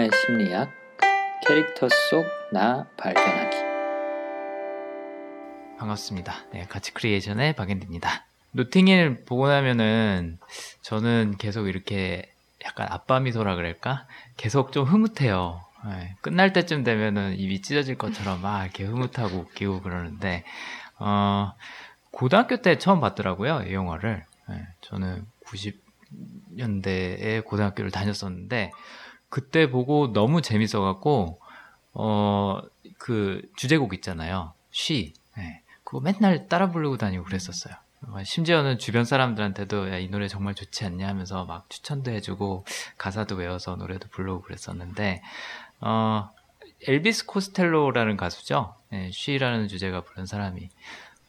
[0.00, 0.70] 영화의 심리학,
[1.46, 3.56] 캐릭터 속 나 발견하기.
[5.78, 6.46] 반갑습니다.
[6.52, 8.24] 네, 가치 크리에이션의 박앤디입니다.
[8.52, 10.38] 노팅힐 보고 나면은
[10.82, 12.32] 저는 계속 이렇게
[12.64, 14.06] 약간 아빠 미소라 그럴까?
[14.36, 15.60] 계속 좀 흐뭇해요.
[15.86, 20.44] 네, 끝날 때쯤 되면은 입이 찢어질 것처럼 막 이렇게 흐뭇하고 웃기고 그러는데,
[20.98, 21.52] 어,
[22.10, 24.24] 고등학교 때 처음 봤더라고요, 이 영화를.
[24.48, 28.72] 네, 저는 90년대에 고등학교를 다녔었는데,
[29.30, 31.40] 그때 보고 너무 재밌어갖고,
[31.94, 32.60] 어,
[32.98, 34.52] 그 주제곡 있잖아요.
[34.70, 35.14] 쉬.
[35.36, 35.62] 네.
[35.84, 37.74] 그거 맨날 따라 부르고 다니고 그랬었어요.
[38.24, 42.64] 심지어는 주변 사람들한테도 야, 이 노래 정말 좋지 않냐 하면서 막 추천도 해주고
[42.96, 45.22] 가사도 외워서 노래도 부르고 그랬었는데,
[45.80, 46.30] 어,
[46.86, 48.74] 엘비스 코스텔로라는 가수죠.
[48.90, 50.70] 네, 쉬라는 주제가 부른 사람이.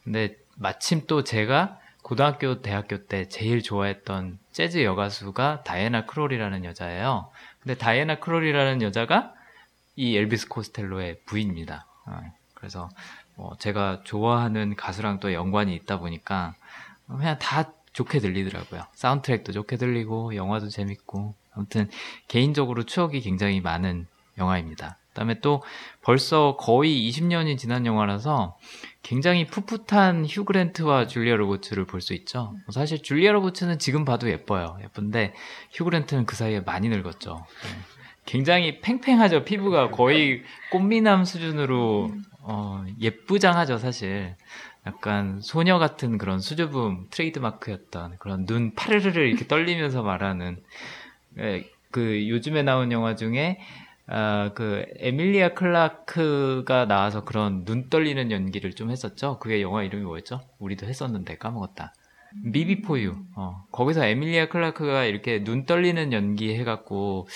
[0.02, 7.30] 근데 마침 또 제가 고등학교, 대학교 때 제일 좋아했던 재즈 여가수가 다이애나 크롤이라는 여자예요.
[7.62, 9.34] 근데 다이애나 크롤이라는 여자가
[9.96, 11.86] 이 엘비스 코스텔로의 부인입니다.
[12.06, 12.20] 어,
[12.54, 12.88] 그래서
[13.36, 16.54] 뭐 제가 좋아하는 가수랑 또 연관이 있다 보니까
[17.06, 18.86] 그냥 다 좋게 들리더라고요.
[18.94, 21.88] 사운드트랙도 좋게 들리고 영화도 재밌고 아무튼
[22.28, 24.06] 개인적으로 추억이 굉장히 많은
[24.38, 24.96] 영화입니다.
[25.12, 25.62] 그다음에 또
[26.02, 28.56] 벌써 거의 20년이 지난 영화라서
[29.02, 32.54] 굉장히 풋풋한 휴 그랜트와 줄리아 로버츠를 볼 수 있죠.
[32.66, 34.78] 뭐 사실 줄리아 로버츠는 지금 봐도 예뻐요.
[34.82, 35.34] 예쁜데
[35.72, 37.44] 휴 그랜트는 그 사이에 많이 늙었죠.
[37.62, 37.68] 네.
[38.24, 39.44] 굉장히 팽팽하죠.
[39.44, 44.34] 피부가 거의 꽃미남 수준으로 어, 예쁘장하죠, 사실.
[44.86, 50.60] 약간 소녀 같은 그런 수줍음 트레이드 마크였던 그런 눈 파르르르 이렇게 떨리면서 말하는
[51.38, 53.60] 예, 그 요즘에 나온 영화 중에
[54.06, 59.38] 아, 그 에밀리아 클라크가 나와서 그런 눈 떨리는 연기를 좀 했었죠.
[59.38, 60.40] 그게 영화 이름이 뭐였죠?
[60.58, 61.94] 우리도 했었는데 까먹었다.
[62.34, 63.14] 미비포유.
[63.36, 67.28] 어, 거기서 에밀리아 클라크가 이렇게 눈 떨리는 연기 해갖고,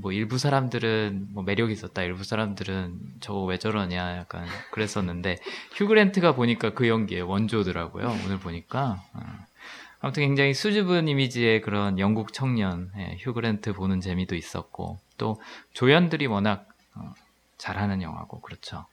[0.00, 5.38] 뭐 일부 사람들은 뭐 매력이 있었다, 일부 사람들은 저거 왜 저러냐, 약간 그랬었는데,
[5.76, 9.02] 휴그랜트가 보니까 그 연기에 원조더라고요, 오늘 보니까.
[9.12, 9.20] 어.
[10.00, 15.40] 아무튼 굉장히 수줍은 이미지의 그런 영국 청년, 예, 휴그랜트 보는 재미도 있었고, 또
[15.72, 16.66] 조연들이 워낙
[16.96, 17.14] 어,
[17.56, 18.86] 잘하는 영화고, 그렇죠.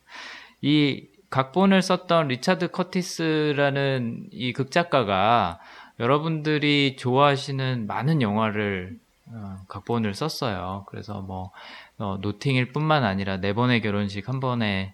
[0.61, 5.59] 이 각본을 썼던 리차드 커티스라는 이 극작가가
[5.99, 8.99] 여러분들이 좋아하시는 많은 영화를
[9.31, 10.85] 어, 각본을 썼어요.
[10.87, 11.51] 그래서 뭐
[11.97, 14.93] 어, 노팅힐뿐만 아니라 네 번의 결혼식 한 번에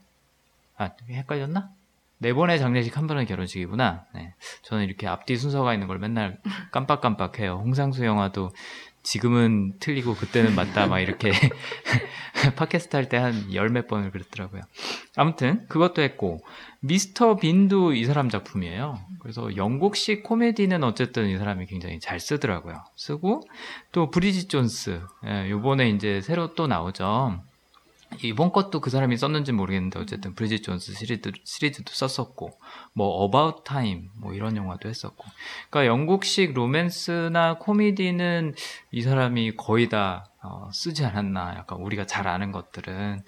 [0.78, 1.69] 아 헷갈렸나?
[2.17, 4.06] 네 번의 장례식 한 번의 결혼식이구나.
[4.13, 4.34] 네.
[4.63, 6.40] 저는 이렇게 앞뒤 순서가 있는 걸 맨날
[6.72, 7.56] 깜빡깜빡해요.
[7.57, 8.52] 홍상수 영화도
[9.05, 11.31] 지금은 틀리고 그때는 맞다 막 이렇게
[12.57, 14.61] 팟캐스트 할 때 한 열 몇 번을 그랬더라고요.
[15.16, 16.39] 아무튼 그것도 했고
[16.81, 18.99] 미스터 빈도 이 사람 작품이에요.
[19.21, 22.83] 그래서 영국식 코미디는 어쨌든 이 사람이 굉장히 잘 쓰더라고요.
[22.95, 23.41] 쓰고
[23.91, 27.41] 또 브리짓 존스 예, 요번에 이제 새로 또 나오죠.
[28.23, 32.59] 이번 것도 그 사람이 썼는지 모르겠는데 어쨌든 브리짓 존스 시리즈, 시리즈도 썼었고
[32.93, 35.25] 뭐 About Time 뭐 이런 영화도 했었고.
[35.69, 38.55] 그러니까 영국식 로맨스나 코미디는
[38.91, 43.21] 이 사람이 거의 다 어, 쓰지 않았나 약간 우리가 잘 아는 것들은.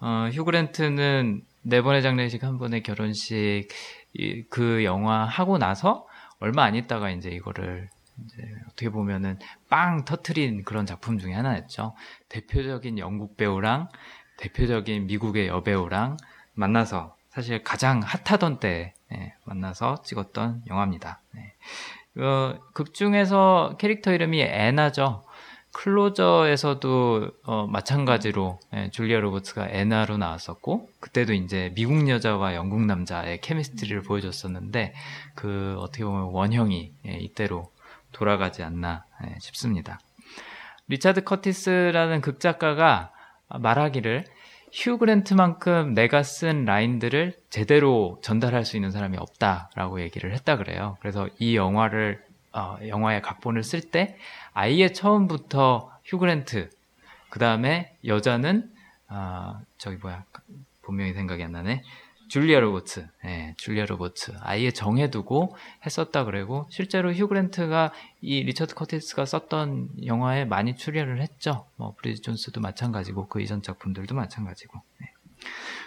[0.00, 3.68] 어, 휴그랜트는 네 번의 장례식 한 번의 결혼식
[4.12, 6.06] 이, 그 영화 하고 나서
[6.40, 7.88] 얼마 안 있다가 이제 이거를
[8.66, 9.38] 어떻게 보면은
[9.68, 11.94] 빵 터트린 그런 작품 중에 하나였죠.
[12.28, 13.88] 대표적인 영국 배우랑
[14.36, 16.16] 대표적인 미국의 여배우랑
[16.54, 21.20] 만나서 사실 가장 핫하던 때 예, 만나서 찍었던 영화입니다.
[21.36, 22.22] 예.
[22.22, 25.24] 어, 극 중에서 캐릭터 이름이 애나죠.
[25.72, 34.02] 클로저에서도 어, 마찬가지로 예, 줄리아 로버츠가 애나로 나왔었고 그때도 이제 미국 여자와 영국 남자의 chemistry를
[34.02, 34.94] 보여줬었는데
[35.34, 37.73] 그 어떻게 보면 원형이 예, 이때로
[38.14, 40.00] 돌아가지 않나 예, 싶습니다.
[40.88, 43.12] 리차드 커티스라는 극작가가
[43.48, 44.24] 말하기를
[44.72, 50.96] 휴 그랜트만큼 내가 쓴 라인들을 제대로 전달할 수 있는 사람이 없다라고 얘기를 했다 그래요.
[51.00, 54.16] 그래서 이 영화를 어, 영화의 각본을 쓸 때
[54.52, 56.70] 아예 처음부터 휴 그랜트
[57.30, 58.70] 그 다음에 여자는
[59.08, 60.24] 어, 저기 뭐야
[60.82, 61.82] 분명히 생각이 안 나네
[62.34, 65.54] 줄리아 로버츠, 예, 줄리아 로버츠 아예 정해두고
[65.86, 71.68] 했었다 그러고 실제로 휴 그랜트가 이 리처드 커티스가 썼던 영화에 많이 출연을 했죠.
[71.76, 74.80] 뭐 브리짓 존스도 마찬가지고 그 이전 작품들도 마찬가지고.
[75.02, 75.12] 예.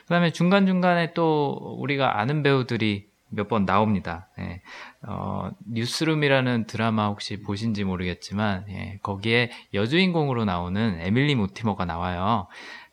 [0.03, 1.51] 그다음에 중간 중간에 또
[1.81, 4.29] 우리가 아는 배우들이 몇 번 나옵니다.
[4.39, 4.61] 예.
[5.05, 12.47] 어, 뉴스룸이라는 드라마 혹시 보신지 모르겠지만 예, 거기에 여주인공으로 나오는 에밀리 모티머가 나와요.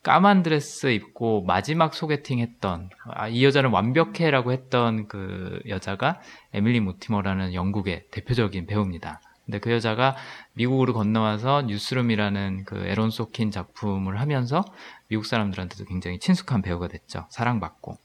[0.05, 6.21] 까만 드레스 입고 마지막 소개팅 했던 아, 이 여자는 완벽해라고 했던 그 여자가
[6.53, 9.23] 에밀리 모티머라는 영국의 대표적인 배우입니다.
[9.47, 10.15] 근데 그 여자가
[10.53, 14.63] 미국으로 건너와서 뉴스룸이라는 그 에런 소킨 작품을 하면서
[15.09, 17.25] 미국 사람들한테도 굉장히 친숙한 배우가 됐죠.
[17.31, 17.97] 사랑받고.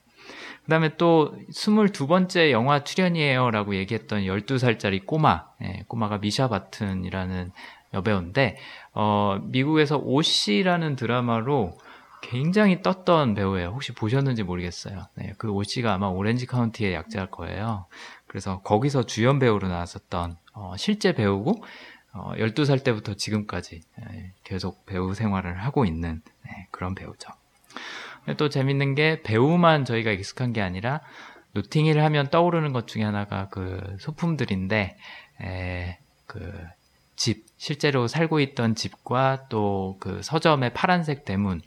[0.63, 7.52] 그 다음에 또 22번째 영화 출연이에요 라고 얘기했던 12살짜리 꼬마, 예, 꼬마가 미샤 바튼이라는
[7.94, 8.57] 여배우인데,
[8.94, 11.78] 어, 미국에서 오씨라는 드라마로
[12.21, 13.69] 굉장히 떴던 배우예요.
[13.69, 15.07] 혹시 보셨는지 모르겠어요.
[15.16, 17.86] 네, 그 오씨가 아마 오렌지 카운티의 약자일 거예요.
[18.27, 21.63] 그래서 거기서 주연 배우로 나왔었던 어, 실제 배우고
[22.13, 27.30] 어, 12살 때부터 지금까지 예, 계속 배우 생활을 하고 있는 네, 그런 배우죠.
[28.38, 31.01] 또 재밌는 게 배우만 저희가 익숙한 게 아니라
[31.54, 34.98] 노팅힐 하면 떠오르는 것 중에 하나가 그 소품들인데
[35.42, 36.54] 에, 그
[37.16, 41.62] 집, 실제로 살고 있던 집과 또 그 서점의 파란색 대문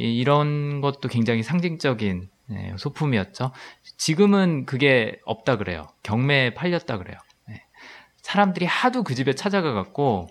[0.00, 3.52] 이, 런 것도 굉장히 상징적인 네, 소품이었죠.
[3.98, 5.86] 지금은 그게 없다 그래요.
[6.02, 7.16] 경매에 팔렸다 그래요.
[7.46, 7.62] 네.
[8.22, 10.26] 사람들이 하도 그 집에 찾아가 갖고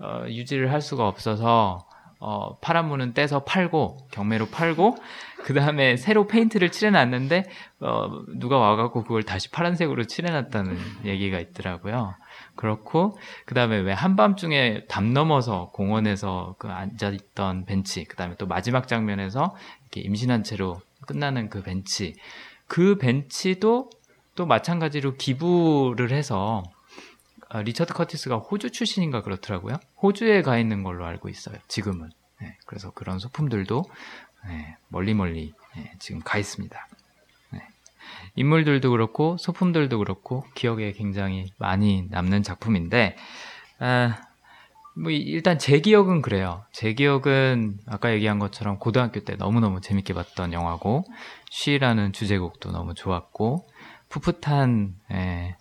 [0.00, 1.86] 어, 유지를 할 수가 없어서
[2.20, 4.96] 어, 파란 문은 떼서 팔고 경매로 팔고
[5.44, 7.44] 그 다음에 새로 페인트를 칠해놨는데
[7.80, 12.14] 어, 누가 와갖고 그걸 다시 파란색으로 칠해놨다는 얘기가 있더라고요.
[12.58, 13.16] 그렇고
[13.46, 18.88] 그 다음에 왜 한밤중에 담 넘어서 공원에서 그 앉아 있던 벤치 그 다음에 또 마지막
[18.88, 22.16] 장면에서 이렇게 임신한 채로 끝나는 그 벤치
[22.66, 23.90] 그 벤치도
[24.34, 26.64] 또 마찬가지로 기부를 해서
[27.48, 29.76] 아, 리처드 커티스가 호주 출신인가 그렇더라고요.
[30.02, 31.56] 호주에 가 있는 걸로 알고 있어요.
[31.66, 32.10] 지금은.
[32.40, 33.84] 네, 그래서 그런 소품들도
[34.48, 36.88] 네, 멀리 멀리 네, 지금 가 있습니다.
[38.08, 38.32] 네.
[38.36, 43.16] 인물들도 그렇고 소품들도 그렇고 기억에 굉장히 많이 남는 작품인데
[43.80, 44.16] 아,
[44.96, 46.64] 뭐 일단 제 기억은 그래요.
[46.72, 51.04] 제 기억은 아까 얘기한 것처럼 고등학교 때 너무너무 재밌게 봤던 영화고
[51.50, 53.64] She라는 주제곡도 너무 좋았고
[54.08, 55.56] 풋풋한 예,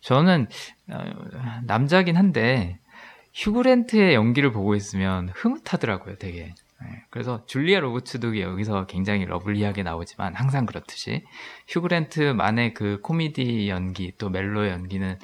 [0.00, 0.48] 저는
[0.90, 1.04] 어,
[1.64, 2.78] 남자긴 한데
[3.34, 6.54] 휴그랜트의 연기를 보고 있으면 흐뭇하더라고요, 되게.
[6.80, 11.24] 네, 그래서 줄리아 로버츠도 여기서 굉장히 lovely하게 나오지만 항상 그렇듯이
[11.66, 15.18] 휴그랜트만의 그 코미디 연기 또 멜로 연기는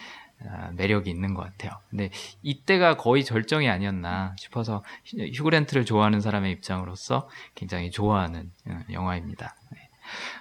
[0.46, 1.72] 아, 매력이 있는 것 같아요.
[1.88, 2.10] 근데
[2.42, 9.54] 이때가 거의 절정이 아니었나 싶어서 휴그랜트를 좋아하는 사람의 입장으로서 굉장히 좋아하는 어, 영화입니다.
[9.72, 9.88] 네.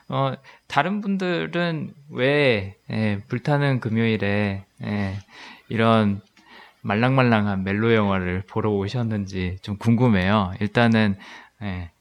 [0.09, 0.33] 어,
[0.67, 5.19] 다른 분들은 왜 예, 불타는 금요일에 예,
[5.69, 6.21] 이런
[6.83, 10.53] 말랑말랑한 멜로 영화를 보러 오셨는지 좀 궁금해요.
[10.59, 11.17] 일단은
[11.61, 11.91] 예,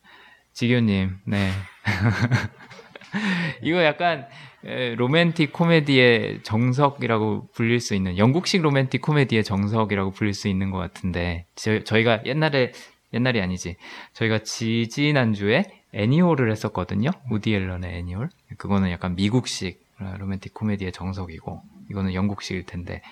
[0.53, 1.51] 지교님, 네.
[3.63, 4.27] 이거 약간
[4.65, 10.79] 에, 로맨틱 코미디의 정석이라고 불릴 수 있는 영국식 로맨틱 코미디의 정석이라고 불릴 수 있는 것
[10.79, 12.73] 같은데 저, 저희가 옛날에
[13.13, 13.77] 옛날이 아니지
[14.15, 15.65] 저희가 지지난주에
[15.95, 17.11] 애니홀을 했었거든요.
[17.31, 18.31] 우디 앨런의 애니홀.
[18.57, 19.85] 그거는 약간 미국식
[20.19, 23.03] 로맨틱 코미디의 정석이고 이거는 영국식일 텐데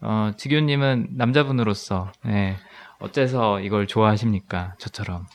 [0.00, 2.56] 어, 지교님은 남자분으로서 예,
[3.00, 4.74] 어째서 이걸 좋아하십니까?
[4.78, 5.26] 저처럼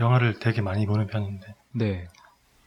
[0.00, 2.08] 영화를 되게 많이 보는 편인데 네.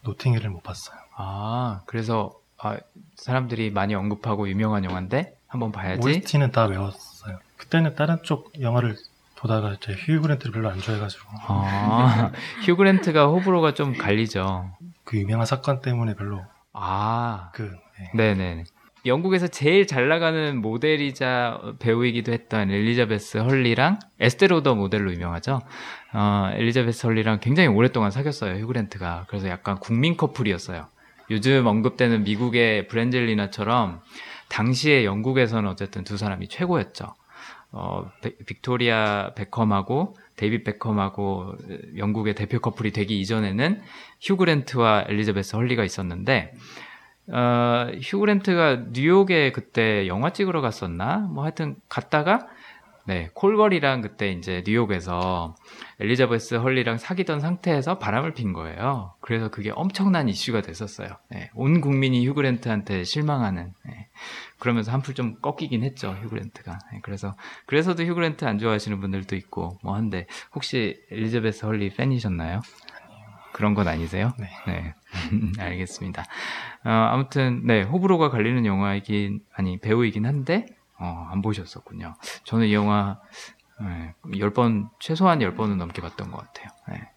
[0.03, 0.97] 노팅힐을 못 봤어요.
[1.15, 2.77] 아 그래서 아,
[3.15, 6.07] 사람들이 많이 언급하고 유명한 영화인데 한번 봐야지.
[6.07, 7.39] OST는 다 외웠어요.
[7.57, 8.95] 그때는 다른 쪽 영화를
[9.35, 11.23] 보다가 제 휴그랜트를 별로 안 좋아해가지고.
[11.47, 12.31] 아,
[12.65, 14.71] 휴그랜트가 호불호가 좀 갈리죠.
[15.03, 16.45] 그 유명한 사건 때문에 별로.
[16.73, 17.75] 아, 그.
[17.97, 18.11] 네.
[18.35, 18.63] 네네.
[19.05, 25.61] 영국에서 제일 잘 나가는 모델이자 배우이기도 했던 엘리자베스 헐리랑 에스테로더 모델로 유명하죠.
[26.13, 29.25] 어, 엘리자베스 헐리랑 굉장히 오랫동안 사귀었어요, 휴그랜트가.
[29.27, 30.85] 그래서 약간 국민 커플이었어요.
[31.31, 34.01] 요즘 언급되는 미국의 브랜젤리나처럼
[34.49, 37.15] 당시에 영국에서는 어쨌든 두 사람이 최고였죠.
[37.71, 38.11] 어,
[38.45, 41.55] 빅토리아 베컴하고 데이빗 베컴하고
[41.97, 43.81] 영국의 대표 커플이 되기 이전에는
[44.21, 46.53] 휴그랜트와 엘리자베스 헐리가 있었는데
[47.31, 51.17] 어, 휴그랜트가 뉴욕에 그때 영화 찍으러 갔었나?
[51.17, 52.47] 뭐 하여튼 갔다가
[53.05, 55.55] 네, 콜걸이랑 그때 이제 뉴욕에서
[55.99, 59.15] 엘리자베스 헐리랑 사귀던 상태에서 바람을 핀 거예요.
[59.21, 61.09] 그래서 그게 엄청난 이슈가 됐었어요.
[61.29, 63.73] 네, 온 국민이 휴그랜트한테 실망하는.
[63.85, 64.07] 네,
[64.59, 66.77] 그러면서 한풀 좀 꺾이긴 했죠, 휴그랜트가.
[66.91, 67.35] 네, 그래서,
[67.65, 72.61] 그래서도 휴그랜트 안 좋아하시는 분들도 있고, 뭐 한데, 혹시 엘리자베스 헐리 팬이셨나요?
[73.61, 74.33] 그런 건 아니세요?
[74.39, 74.49] 네.
[74.65, 74.95] 네.
[75.61, 76.23] 알겠습니다.
[76.83, 80.65] 어, 아무튼, 네, 호불호가 갈리는 영화이긴, 아니, 배우이긴 한데,
[80.99, 82.15] 어, 안 보셨었군요.
[82.45, 83.19] 저는 이 영화
[83.79, 86.69] 네, 10번, 최소한 10번은 넘게 봤던 것 같아요.
[86.89, 87.07] 네.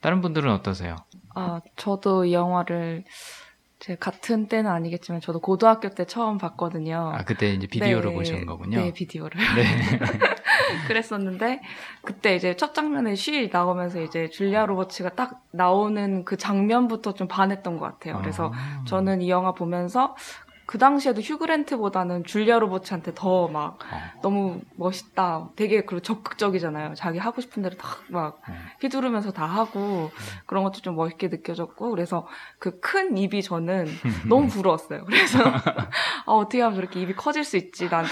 [0.00, 0.96] 다른 분들은 어떠세요?
[1.36, 3.04] 아, 저도 이 영화를
[3.78, 7.12] 제 같은 때는 아니겠지만 저도 고등학교 때 처음 봤거든요.
[7.14, 8.80] 아, 그때 이제 비디오를 네, 보신 거군요.
[8.80, 9.38] 네, 비디오를.
[9.54, 9.64] 네.
[10.88, 11.60] 그랬었는데
[12.02, 17.78] 그때 이제 첫 장면에 쉬 나오면서 이제 줄리아 로버츠가 딱 나오는 그 장면부터 좀 반했던
[17.78, 18.18] 것 같아요.
[18.20, 18.84] 그래서 아.
[18.86, 20.16] 저는 이 영화 보면서
[20.70, 24.20] 그 당시에도 휴그랜트보다는 줄리아 로버츠한테 더막 어.
[24.22, 25.48] 너무 멋있다.
[25.56, 26.94] 되게 그리고 적극적이잖아요.
[26.94, 27.74] 자기 하고 싶은 대로
[28.06, 28.54] 막 음.
[28.80, 30.12] 휘두르면서 다 하고
[30.46, 32.28] 그런 것도 좀 멋있게 느껴졌고 그래서
[32.60, 33.88] 그 큰 입이 저는
[34.28, 35.04] 너무 부러웠어요.
[35.06, 35.40] 그래서
[36.24, 37.88] 아, 어떻게 하면 저렇게 입이 커질 수 있지?
[37.88, 38.06] 나도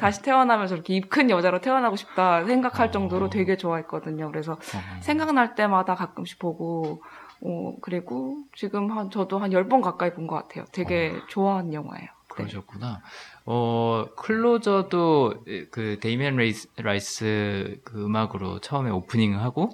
[0.00, 2.90] 다시 태어나면 저렇게 입 큰 여자로 태어나고 싶다 생각할 어.
[2.90, 4.28] 정도로 되게 좋아했거든요.
[4.32, 5.00] 그래서 어.
[5.02, 7.00] 생각날 때마다 가끔씩 보고
[7.42, 10.64] 어, 그리고 지금 한 저도 한 10번 가까이 본 것 같아요.
[10.72, 12.06] 되게 좋아하는 영화예요.
[12.06, 12.10] 네.
[12.28, 13.00] 그러셨구나.
[13.46, 19.70] 어, 클로저도 그 데이미안 레이스, 라이스 그 음악으로 처음에 오프닝을 하고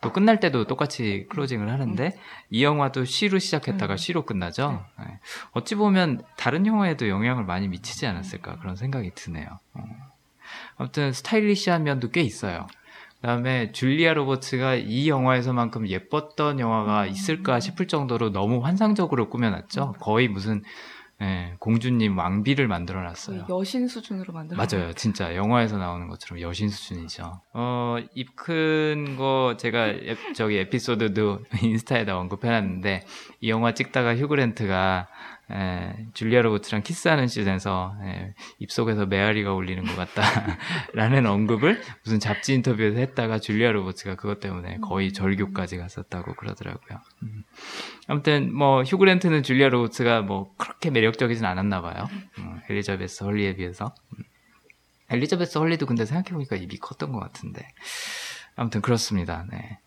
[0.00, 2.18] 또 끝날 때도 똑같이 closing을 하는데
[2.50, 3.96] 이 영화도 She로 시작했다가 음.
[3.96, 4.82] She로 끝나죠.
[4.98, 5.18] 네.
[5.52, 9.46] 어찌 보면 다른 영화에도 영향을 많이 미치지 않았을까 그런 생각이 드네요.
[9.74, 9.82] 어.
[10.76, 12.66] 아무튼 stylish한 면도 꽤 있어요.
[13.30, 19.94] 그다음에 줄리아 로버츠가 이 영화에서만큼 예뻤던 영화가 있을까 싶을 정도로 너무 환상적으로 꾸며놨죠.
[20.00, 20.62] 거의 무슨
[21.20, 23.46] 예, 공주님 왕비를 만들어놨어요.
[23.48, 24.92] 여신 수준으로 만들어 맞아요.
[24.92, 27.40] 진짜 영화에서 나오는 것처럼 여신 수준이죠.
[27.54, 33.06] 어, 입 큰 거 제가 에- 저기 에피소드도 인스타에다 언급해놨는데
[33.40, 35.08] 이 영화 찍다가 휴그랜트가
[35.48, 42.98] 에, 줄리아 로버츠랑 키스하는 씬에서 에, 입속에서 메아리가 울리는 것 같다라는 언급을 무슨 잡지 인터뷰에서
[42.98, 46.98] 했다가 줄리아 로버츠가 그것 때문에 거의 절교까지 갔었다고 그러더라고요.
[47.22, 47.44] 음.
[48.08, 52.08] 아무튼 뭐 휴그랜트는 줄리아 로버츠가 뭐 그렇게 매력적이진 않았나 봐요.
[52.38, 53.94] 음, 엘리자베스 헐리에 비해서.
[54.18, 54.24] 음.
[55.10, 57.68] 엘리자베스 헐리도 근데 생각해보니까 입이 컸던 것 같은데.
[58.56, 59.46] 아무튼 그렇습니다.
[59.52, 59.78] 네.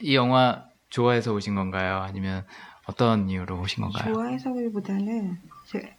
[0.00, 1.98] 이 영화 좋아해서 오신 건가요?
[1.98, 2.46] 아니면
[2.86, 4.12] 어떤 이유로 오신 건가요?
[4.14, 5.96] 좋아해서기보다는 제,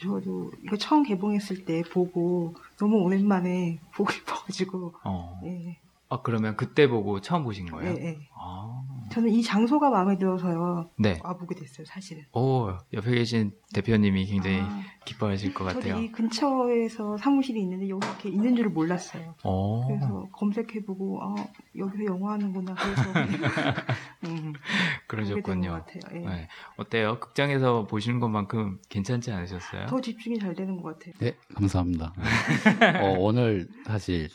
[0.00, 5.40] 저도 이거 처음 개봉했을 때 보고 너무 오랜만에 보고 싶어가지고 어.
[5.44, 7.94] 예, 아, 그러면 그때 보고 처음 보신 예, 거예요?
[7.96, 8.18] 예.
[8.34, 8.82] 아.
[9.18, 11.18] 저는 이 장소가 마음에 들어서요 네.
[11.24, 15.94] 와보게 됐어요 사실은 오, 옆에 계신 대표님이 굉장히 아, 기뻐하실 것 같아요.
[15.94, 19.84] 저도 이 근처에서 사무실이 있는데 여기 이렇게 있는 줄을 몰랐어요 오.
[19.88, 21.34] 그래서 검색해보고 아
[21.76, 23.02] 여기서 영화 하는구나 그래서
[24.26, 24.60] 음, 것
[25.08, 25.72] 그러셨군요.
[25.72, 26.18] 같아요 예.
[26.24, 26.48] 네.
[26.76, 27.18] 어때요?
[27.18, 29.86] 극장에서 보시는 것만큼 괜찮지 않으셨어요?
[29.86, 32.12] 더 집중이 잘 되는 것 같아요 네, 감사합니다.
[33.02, 34.28] 어, 오늘 사실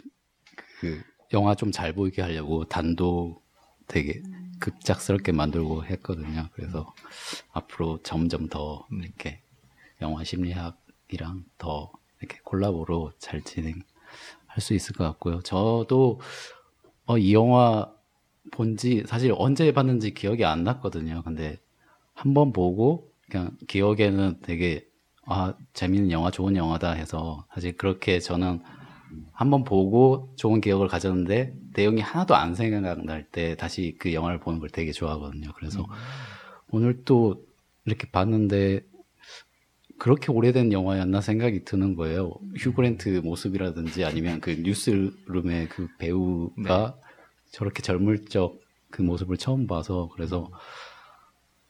[0.82, 3.42] 그 영화 좀 잘 보이게 하려고 단도
[3.88, 4.22] 되게
[4.64, 6.48] 급작스럽게 만들고 했거든요.
[6.54, 6.94] 그래서
[7.52, 9.04] 앞으로 점점 더 음.
[9.04, 9.42] 이렇게
[10.02, 13.84] 영화 심리학이랑 더 이렇게 콜라보로 잘 진행할
[14.60, 15.42] 수 있을 것 같고요.
[15.42, 16.22] 저도
[17.06, 17.92] 어, 이 영화
[18.52, 21.24] 본지 사실 언제 봤는지 기억이 안 났거든요.
[21.24, 21.60] 근데
[22.14, 24.88] 한 번 보고 그냥 기억에는 되게
[25.26, 28.62] 아 재밌는 영화, 좋은 영화다 해서 사실 그렇게 저는
[29.32, 34.70] 한번 보고 좋은 기억을 가졌는데 내용이 하나도 안 생각날 때 다시 그 영화를 보는 걸
[34.70, 35.52] 되게 좋아하거든요.
[35.56, 35.86] 그래서
[36.70, 37.46] 오늘 또
[37.86, 38.82] 이렇게 봤는데
[40.00, 42.34] 그렇게 오래된 영화였나 생각이 드는 거예요.
[42.58, 46.98] 휴그랜트 모습이라든지 아니면 그 뉴스룸의 그 배우가
[47.52, 50.52] 저렇게 젊을 적 그 모습을 처음 봐서 그래서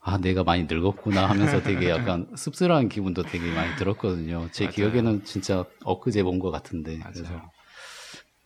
[0.05, 4.49] 아 내가 많이 늙었구나 하면서 되게 약간 씁쓸한 기분도 되게 많이 들었거든요.
[4.51, 4.73] 제 맞아요.
[4.75, 7.41] 기억에는 진짜 엊그제 본 것 같은데 그래서 맞아요.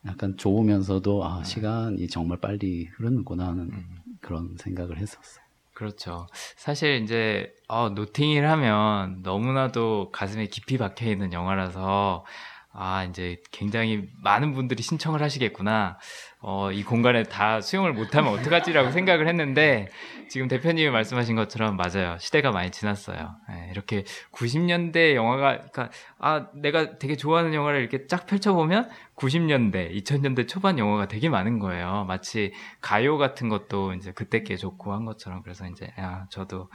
[0.06, 3.86] 약간 좋으면서도 아 시간이 정말 빨리 흐르는구나 하는 음.
[4.22, 5.44] 그런 생각을 했었어요.
[5.74, 6.28] 그렇죠.
[6.56, 12.26] 사실 이제 어, 노팅힐 하면 너무나도 가슴에 깊이 박혀 있는 영화라서
[12.72, 15.98] 아 이제 굉장히 많은 분들이 신청을 하시겠구나.
[16.40, 19.90] 어, 이 공간에 다 수용을 못하면 어떡하지라고 생각을 했는데
[20.30, 22.18] 지금 대표님이 말씀하신 것처럼 맞아요.
[22.20, 23.36] 시대가 많이 지났어요.
[23.50, 25.90] 예, 이렇게 90년대 영화가 그러니까
[26.20, 32.06] 아 내가 되게 좋아하는 영화를 이렇게 쫙 펼쳐보면 90년대, 2000년대 초반 영화가 되게 많은 거예요.
[32.08, 36.70] 마치 가요 같은 것도 이제 그때 게 좋고 한 것처럼 그래서 이제 야 저도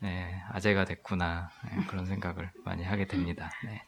[0.00, 3.50] 네, 아재가 됐구나 네, 그런 생각을 많이 하게 됩니다.
[3.64, 3.82] 네.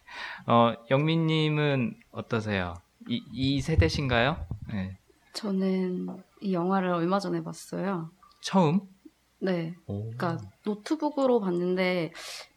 [0.46, 2.75] 어, 영민님은 어떠세요?
[3.08, 4.46] 이, 이 세대신가요?
[4.73, 4.99] 네.
[5.37, 6.09] 저는
[6.40, 8.11] 이 영화를 얼마 전에 봤어요.
[8.40, 8.81] 처음?
[9.38, 9.75] 네.
[9.87, 10.11] 오.
[10.11, 12.12] 그러니까 노트북으로 봤는데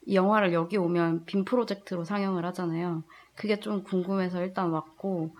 [0.05, 3.03] 이 영화를 여기 오면 빔 프로젝트로 상영을 하잖아요.
[3.35, 5.35] 그게 좀 궁금해서 일단 왔고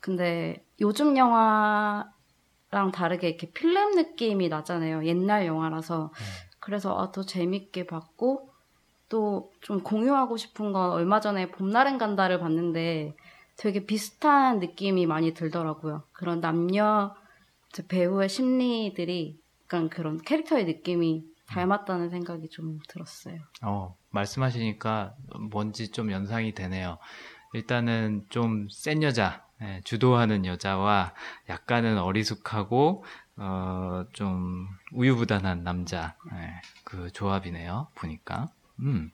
[0.00, 2.10] 근데 요즘 영화랑
[2.92, 5.04] 다르게 이렇게 필름 느낌이 나잖아요.
[5.04, 6.10] 옛날 영화라서
[6.58, 8.48] 그래서 아, 더 재밌게 봤고
[9.10, 13.14] 또 좀 공유하고 싶은 건 얼마 전에 봄날은 간다를 봤는데
[13.58, 16.04] 되게 비슷한 느낌이 많이 들더라고요.
[16.12, 17.14] 그런 남녀
[17.88, 23.40] 배우의 심리들이 약간 그런 캐릭터의 느낌이 닮았다는 생각이 좀 들었어요.
[23.62, 25.14] 어, 말씀하시니까
[25.50, 26.98] 뭔지 좀 연상이 되네요.
[27.54, 31.14] 일단은 좀 센 여자, 예, 주도하는 여자와
[31.48, 33.04] 약간은 어리숙하고
[33.36, 37.88] 어, 좀 우유부단한 남자, 예, 그 조합이네요.
[37.94, 38.48] 보니까.
[38.80, 39.10] 음,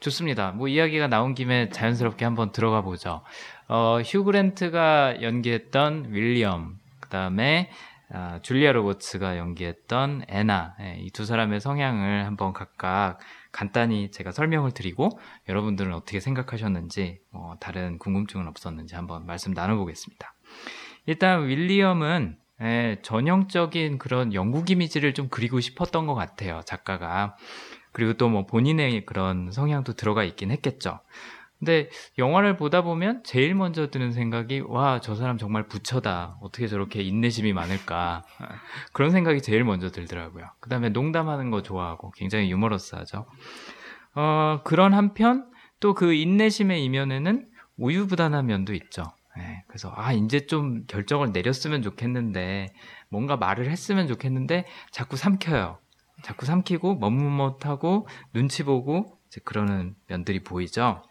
[0.00, 0.50] 좋습니다.
[0.52, 3.22] 뭐 이야기가 나온 김에 자연스럽게 한번 들어가 보죠.
[3.68, 7.70] 어, 휴 그랜트가 연기했던 윌리엄, 그 다음에
[8.10, 13.18] 아, 줄리아 로버츠가 연기했던 애나 예, 이두 사람의 성향을 한번 각각
[13.52, 15.10] 간단히 제가 설명을 드리고
[15.50, 20.32] 여러분들은 어떻게 생각하셨는지 뭐 다른 궁금증은 없었는지 한번 말씀 나눠보겠습니다.
[21.04, 27.36] 일단 윌리엄은 예, 전형적인 그런 영국 이미지를 좀 그리고 싶었던 것 같아요 작가가
[27.92, 31.00] 그리고 또 뭐 본인의 그런 성향도 들어가 있긴 했겠죠.
[31.58, 31.88] 근데
[32.18, 36.38] 영화를 보다 보면 제일 먼저 드는 생각이 와 저 사람 정말 부처다.
[36.40, 38.22] 어떻게 저렇게 인내심이 많을까?
[38.92, 40.46] 그런 생각이 제일 먼저 들더라고요.
[40.60, 43.26] 그 다음에 농담하는 거 좋아하고 굉장히 유머러스하죠.
[44.14, 45.50] 어, 그런 한편
[45.80, 49.04] 또 그 인내심의 이면에는 우유부단한 면도 있죠.
[49.36, 52.72] 네, 그래서 아 이제 좀 결정을 내렸으면 좋겠는데
[53.08, 55.78] 뭔가 말을 했으면 좋겠는데 자꾸 삼켜요.
[56.24, 61.02] 자꾸 삼키고 머뭇머뭇하고 눈치 보고 이제 그러는 면들이 보이죠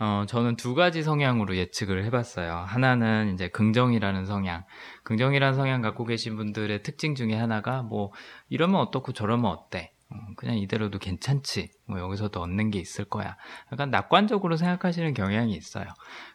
[0.00, 2.54] 어, 저는 두 가지 성향으로 예측을 해봤어요.
[2.54, 4.64] 하나는 이제 긍정이라는 성향.
[5.02, 8.12] 긍정이라는 성향 갖고 계신 분들의 특징 중에 하나가 뭐
[8.48, 9.92] 이러면 어떻고 저러면 어때?
[10.10, 11.72] 어, 그냥 이대로도 괜찮지.
[11.86, 13.36] 뭐 여기서도 얻는 게 있을 거야.
[13.72, 15.86] 약간 낙관적으로 생각하시는 경향이 있어요.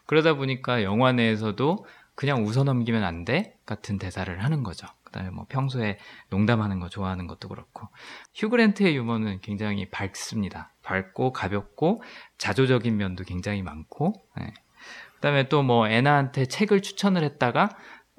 [0.06, 3.56] 그러다 보니까 영화 내에서도 그냥 웃어 넘기면 안 돼?
[3.64, 4.86] 같은 대사를 하는 거죠.
[5.04, 7.88] 그다음에 뭐 평소에 농담하는 거 좋아하는 것도 그렇고
[8.34, 10.73] 휴그랜트의 유머는 굉장히 밝습니다.
[10.84, 12.02] 밝고 가볍고
[12.38, 14.54] 자조적인 면도 굉장히 많고 네.
[15.14, 17.70] 그다음에 또 뭐 애나한테 책을 추천을 했다가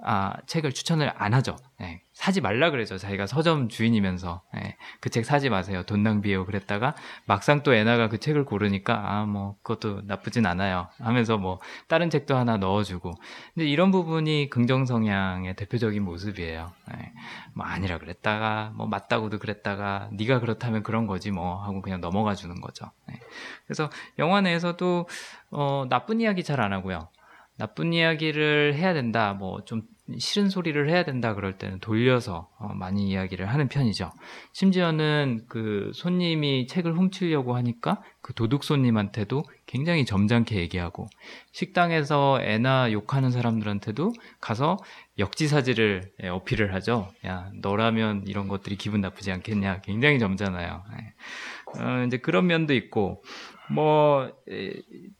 [0.03, 1.55] 아, 책을 추천을 안 하죠.
[1.79, 2.97] 네, 사지 말라 그래죠.
[2.97, 5.83] 자기가 서점 주인이면서 네, 그책 사지 마세요.
[5.83, 6.45] 돈 낭비해요.
[6.45, 6.95] 그랬다가
[7.25, 10.87] 막상 또 애나가 그 책을 고르니까 아 뭐 그것도 나쁘진 않아요.
[10.97, 13.11] 하면서 뭐 다른 책도 하나 넣어주고.
[13.53, 16.71] 근데 이런 부분이 긍정 성향의 대표적인 모습이에요.
[16.93, 17.11] 네,
[17.53, 22.55] 뭐 아니라 그랬다가 뭐 맞다고도 그랬다가 네가 그렇다면 그런 거지 뭐 하고 그냥 넘어가 주는
[22.61, 22.85] 거죠.
[23.09, 23.19] 네.
[23.67, 25.07] 그래서 영화 내에서도
[25.51, 27.09] 어, 나쁜 이야기 잘 안 하고요.
[27.57, 29.81] 나쁜 이야기를 해야 된다, 뭐 좀
[30.17, 34.11] 싫은 소리를 해야 된다 그럴 때는 돌려서 어, 많이 이야기를 하는 편이죠.
[34.53, 41.07] 심지어는 그 손님이 책을 훔치려고 하니까 그 도둑 손님한테도 굉장히 점잖게 얘기하고
[41.51, 44.77] 식당에서 애나 욕하는 사람들한테도 가서
[45.17, 47.09] 역지사지를 예, 어필을 하죠.
[47.25, 49.81] 야 너라면 이런 것들이 기분 나쁘지 않겠냐.
[49.81, 50.83] 굉장히 점잖아요.
[50.99, 51.81] 예.
[51.81, 53.23] 어, 이제 그런 면도 있고
[53.71, 54.31] 뭐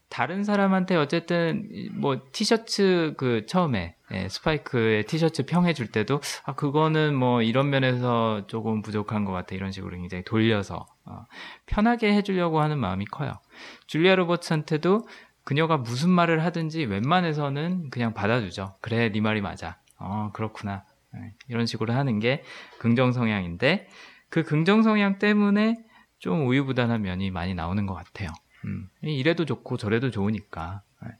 [0.08, 7.14] 다른 사람한테 어쨌든 뭐 티셔츠 그 처음에 예, 스파이크의 티셔츠 평해 줄 때도 아 그거는
[7.14, 11.24] 뭐 이런 면에서 조금 부족한 것 같아 이런 식으로 굉장히 돌려서 어,
[11.66, 13.40] 편하게 해주려고 하는 마음이 커요.
[13.88, 15.08] 줄리아 로버츠한테도
[15.42, 18.76] 그녀가 무슨 말을 하든지 웬만해서는 그냥 받아주죠.
[18.80, 19.78] 그래 네 말이 맞아.
[19.98, 20.84] 어 그렇구나
[21.16, 22.44] 예, 이런 식으로 하는 게
[22.78, 23.88] 긍정 성향인데
[24.28, 25.76] 그 긍정 성향 때문에
[26.18, 28.30] 좀 우유부단한 면이 많이 나오는 것 같아요.
[28.64, 30.82] 음, 이래도 좋고 저래도 좋으니까.
[31.02, 31.10] 네.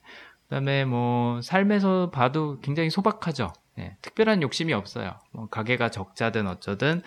[0.44, 3.52] 그다음에 뭐 삶에서 봐도 굉장히 소박하죠.
[3.76, 5.18] 네, 특별한 욕심이 없어요.
[5.32, 7.02] 뭐 가게가 적자든 어쩌든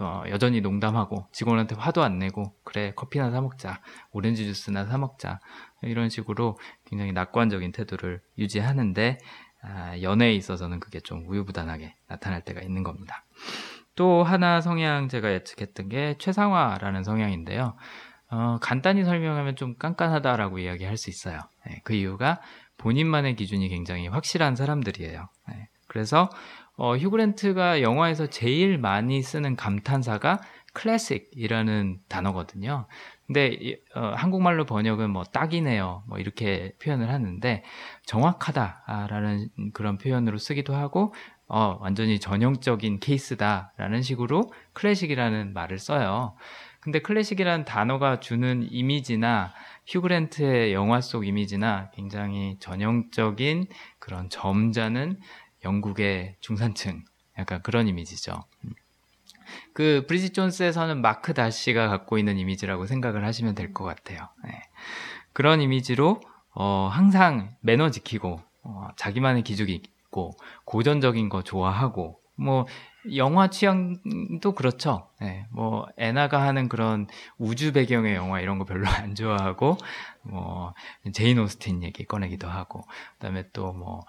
[0.00, 5.40] 어, 여전히 농담하고 직원한테 화도 안 내고 그래 커피나 사 먹자 오렌지 주스나 사 먹자
[5.82, 9.18] 이런 식으로 굉장히 낙관적인 태도를 유지하는데
[9.62, 13.24] 아, 연애에 있어서는 그게 좀 우유부단하게 나타날 때가 있는 겁니다.
[13.94, 17.76] 또 하나 성향 제가 예측했던 게 최상화라는 성향인데요.
[18.30, 21.38] 어, 간단히 설명하면 좀 깐깐하다라고 이야기할 수 있어요.
[21.66, 22.40] 네, 그 이유가
[22.78, 25.28] 본인만의 기준이 굉장히 확실한 사람들이에요.
[25.48, 26.30] 네, 그래서
[26.76, 30.40] 어, 휴그랜트가 영화에서 제일 많이 쓰는 감탄사가
[30.72, 32.86] 클래식이라는 단어거든요.
[33.26, 37.62] 근데 어, 한국말로 번역은 뭐 딱이네요, 뭐 이렇게 표현을 하는데
[38.06, 41.14] 정확하다라는 그런 표현으로 쓰기도 하고
[41.54, 46.34] 어, 완전히 전형적인 케이스다라는 식으로 클래식이라는 말을 써요.
[46.80, 49.52] 근데 클래식이라는 단어가 주는 이미지나
[49.86, 53.66] 휴그랜트의 영화 속 이미지나 굉장히 전형적인
[53.98, 55.20] 그런 점잖은
[55.62, 57.04] 영국의 중산층
[57.38, 58.44] 약간 그런 이미지죠.
[59.74, 64.30] 그 브리짓 존스에서는 마크 다시가 갖고 있는 이미지라고 생각을 하시면 될 것 같아요.
[64.44, 64.62] 네.
[65.34, 66.18] 그런 이미지로
[66.54, 72.66] 어, 항상 매너 지키고 어, 자기만의 기죽이 있고 고전적인 거 좋아하고 뭐
[73.16, 75.08] 영화 취향도 그렇죠.
[75.20, 79.76] 네, 뭐 애나가 하는 그런 우주 배경의 영화 이런 거 별로 안 좋아하고
[80.22, 80.72] 뭐
[81.12, 82.82] 제인 오스틴 얘기 꺼내기도 하고
[83.14, 84.02] 그다음에 또 뭐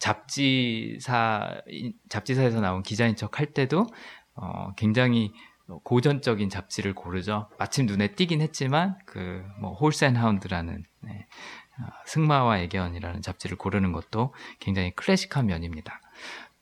[0.00, 1.62] 잡지사
[2.08, 3.86] 잡지사에서 나온 기자인 척 할 때도
[4.34, 5.32] 어 굉장히
[5.82, 7.48] 고전적인 잡지를 고르죠.
[7.58, 11.65] 마침 눈에 띄긴 했지만 그 뭐 Horse and Hound라는 네, 어,
[12.06, 16.00] 승마와 애견이라는 잡지를 고르는 것도 굉장히 클래식한 면입니다.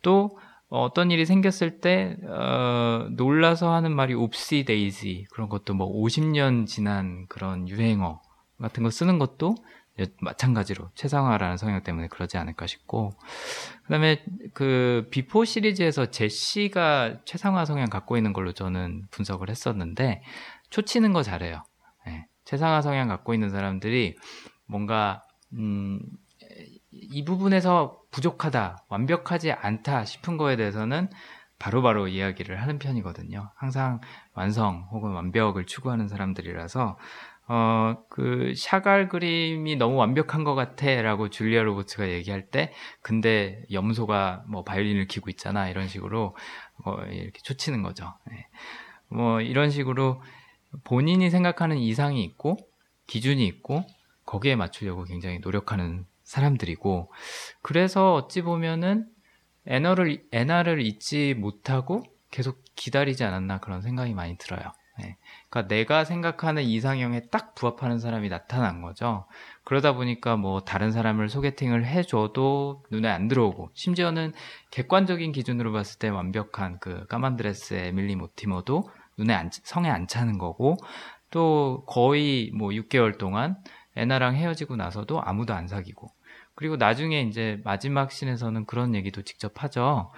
[0.02, 6.66] 또 어떤 일이 생겼을 때 어, 놀라서 하는 말이 oopsie daisy 그런 것도 뭐 50년
[6.66, 8.20] 지난 그런 유행어
[8.60, 9.54] 같은 거 쓰는 것도
[10.20, 13.12] 마찬가지로 최상화라는 성향 때문에 그러지 않을까 싶고
[13.84, 20.22] 그다음에 그 Before 시리즈에서 제시가 최상화 성향 갖고 있는 걸로 저는 분석을 했었는데
[20.70, 21.62] 초치는 거 잘해요.
[22.06, 22.26] 네.
[22.44, 24.16] 최상화 성향 갖고 있는 사람들이
[24.66, 25.22] 뭔가
[25.52, 26.00] 음,
[26.90, 31.08] 이 부분에서 부족하다, 완벽하지 않다 싶은 거에 대해서는
[31.58, 33.50] 바로바로 바로 이야기를 하는 편이거든요.
[33.54, 34.00] 항상
[34.34, 36.98] 완성 혹은 완벽을 추구하는 사람들이라서
[37.46, 42.72] 어, 그 샤갈 그림이 너무 완벽한 것 같아라고 줄리아 로버츠가 얘기할 때
[43.02, 46.34] 근데 염소가 뭐 바이올린을 키고 있잖아 이런 식으로
[46.84, 48.14] 어, 이렇게 초치는 거죠.
[48.30, 48.46] 네.
[49.08, 50.22] 뭐 이런 식으로
[50.84, 52.56] 본인이 생각하는 이상이 있고
[53.06, 53.84] 기준이 있고
[54.24, 57.12] 거기에 맞추려고 굉장히 노력하는 사람들이고
[57.62, 59.06] 그래서 어찌 보면은
[59.66, 64.72] 애너를 애나를 잊지 못하고 계속 기다리지 않았나 그런 생각이 많이 들어요.
[64.98, 65.16] 네.
[65.50, 69.26] 그러니까 내가 생각하는 이상형에 딱 부합하는 사람이 나타난 거죠.
[69.64, 74.32] 그러다 보니까 뭐 다른 사람을 소개팅을 해줘도 눈에 안 들어오고 심지어는
[74.70, 80.38] 객관적인 기준으로 봤을 때 완벽한 그 까만 드레스의 에밀리 모티머도 눈에 안, 성에 안 차는
[80.38, 80.76] 거고
[81.30, 83.56] 또 거의 뭐 6개월 동안
[83.96, 86.10] 애나랑 헤어지고 나서도 아무도 안 사귀고
[86.54, 90.10] 그리고 나중에 이제 마지막 씬에서는 그런 얘기도 직접 하죠.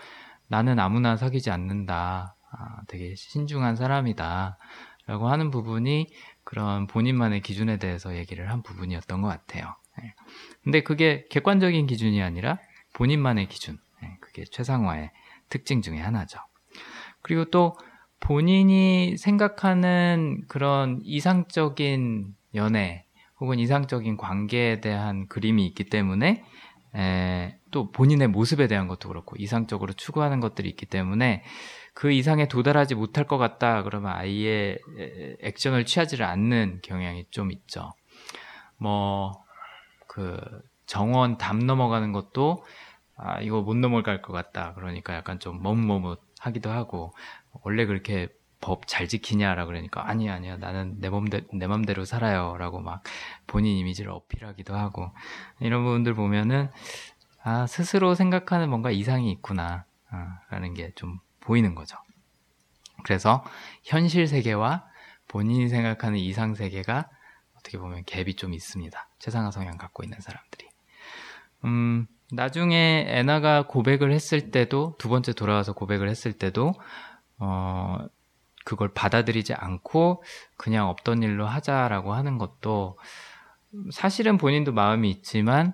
[0.48, 2.36] 나는 아무나 사귀지 않는다.
[2.50, 4.58] 아, 되게 신중한 사람이다.
[5.06, 6.08] 라고 하는 부분이
[6.44, 9.74] 그런 본인만의 기준에 대해서 얘기를 한 부분이었던 것 같아요.
[9.98, 10.14] 네.
[10.62, 12.58] 근데 그게 객관적인 기준이 아니라
[12.94, 13.78] 본인만의 기준.
[14.02, 14.16] 네.
[14.20, 15.10] 그게 최상화의
[15.48, 16.38] 특징 중에 하나죠.
[17.22, 17.76] 그리고 또
[18.20, 23.05] 본인이 생각하는 그런 이상적인 연애
[23.40, 26.44] 혹은 이상적인 관계에 대한 그림이 있기 때문에
[26.94, 31.42] 에, 또 본인의 모습에 대한 것도 그렇고 이상적으로 추구하는 것들이 있기 때문에
[31.94, 34.78] 그 이상에 도달하지 못할 것 같다 그러면 아예
[35.42, 37.92] 액션을 취하지를 않는 경향이 좀 있죠.
[38.78, 39.46] 뭐
[40.16, 40.40] 그
[40.86, 42.64] 정원 담 넘어가는 것도
[43.16, 47.12] 아 이거 못 넘어갈 것 같다 그러니까 약간 좀 머뭇머뭇하기도 하고
[47.62, 48.28] 원래 그렇게
[48.66, 53.04] 법 잘 지키냐라 그러니까 아니야 아니야 나는 내 맘대 내 맘대로 살아요라고 막
[53.46, 55.12] 본인 이미지를 어필하기도 하고
[55.60, 56.70] 이런 부분들 보면은
[57.44, 61.96] 아 스스로 생각하는 뭔가 이상이 있구나라는 아, 게좀 보이는 거죠.
[63.04, 63.44] 그래서
[63.84, 64.84] 현실 세계와
[65.28, 67.08] 본인이 생각하는 이상 세계가
[67.56, 69.08] 어떻게 보면 갭이 좀 있습니다.
[69.20, 70.68] 최상화 성향 갖고 있는 사람들이.
[71.66, 76.74] 음, 나중에 애나가 고백을 했을 때도 두 번째 돌아와서 고백을 했을 때도
[77.38, 77.98] 어,
[78.66, 80.24] 그걸 받아들이지 않고
[80.56, 82.98] 그냥 없던 일로 하자라고 하는 것도
[83.92, 85.72] 사실은 본인도 마음이 있지만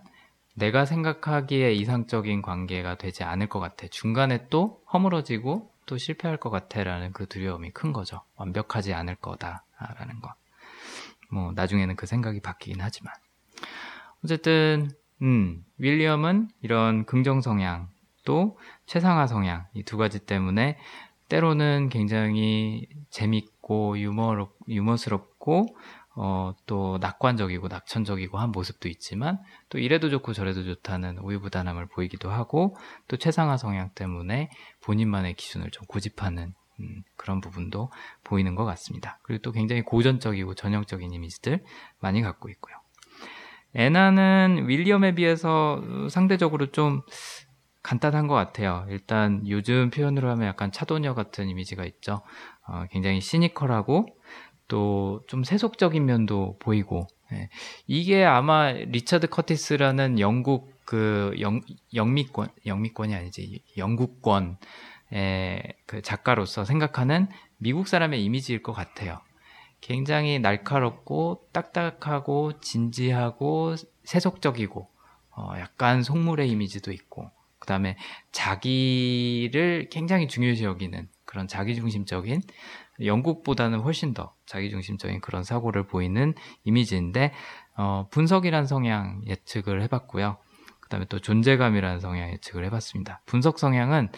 [0.55, 3.87] 내가 생각하기에 이상적인 관계가 되지 않을 것 같아.
[3.89, 8.21] 중간에 또 허물어지고 또 실패할 것 같아라는 그 두려움이 큰 거죠.
[8.37, 10.35] 완벽하지 않을 거다라는 거.
[11.31, 13.15] 뭐 나중에는 그 생각이 바뀌긴 하지만
[14.23, 14.91] 어쨌든
[15.23, 17.89] 음, 윌리엄은 이런 긍정 성향
[18.27, 20.77] 또 최상화 성향 이 두 가지 때문에
[21.33, 25.75] 때로는 굉장히 재밌고 유머 유머스럽고
[26.15, 29.39] 어, 또 낙관적이고 낙천적이고 한 모습도 있지만
[29.71, 32.77] 또 이래도 좋고 저래도 좋다는 우유부단함을 보이기도 하고
[33.09, 34.51] 또 최상화 성향 때문에
[34.83, 37.91] 본인만의 기준을 좀 고집하는 음, 그런 부분도
[38.25, 39.19] 보이는 것 같습니다.
[39.23, 41.65] 그리고 또 굉장히 고전적이고 전형적인 이미지들
[42.01, 42.77] 많이 갖고 있고요.
[43.75, 47.01] 애나는 윌리엄에 비해서 상대적으로 좀
[47.83, 48.87] 간단한 것 같아요.
[48.89, 52.23] 일단 요즘 표현으로 하면 약간 차도녀 같은 이미지가 있죠.
[52.67, 54.07] 어, 굉장히 시니컬하고
[54.69, 57.49] 또 좀 세속적인 면도 보이고 예.
[57.87, 61.61] 이게 아마 리처드 커티스라는 영국 그 영,
[61.95, 64.57] 영미권 영미권이 아니지 영국권의
[65.87, 69.21] 그 작가로서 생각하는 미국 사람의 이미지일 것 같아요.
[69.81, 74.89] 굉장히 날카롭고 딱딱하고 진지하고 세속적이고
[75.37, 77.31] 어, 약간 속물의 이미지도 있고
[77.63, 77.97] 그 다음에
[78.33, 82.41] 자기를 굉장히 중요시 여기는 그런 자기중심적인
[83.05, 87.33] 영국보다는 훨씬 더 자기중심적인 그런 사고를 보이는 이미지인데
[87.77, 90.39] 어, 분석이란 성향 예측을 해봤고요.
[90.81, 93.21] 그 다음에 또 존재감이라는 성향 예측을 해봤습니다.
[93.27, 94.09] 분석 성향은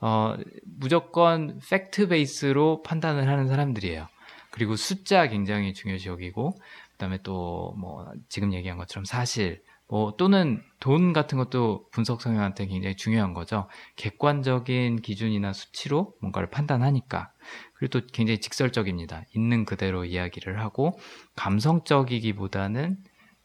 [0.00, 0.34] 어,
[0.64, 4.08] 무조건 팩트 베이스로 판단을 하는 사람들이에요.
[4.50, 6.52] 그리고 숫자 굉장히 중요시 여기고
[6.94, 12.94] 그다음에 또 뭐 지금 얘기한 것처럼 사실 뭐 또는 돈 같은 것도 분석 성향한테 굉장히
[12.96, 13.68] 중요한 거죠.
[13.96, 17.32] 객관적인 기준이나 수치로 뭔가를 판단하니까.
[17.74, 19.24] 그리고 또 굉장히 직설적입니다.
[19.34, 20.98] 있는 그대로 이야기를 하고
[21.36, 22.98] 감성적이기보다는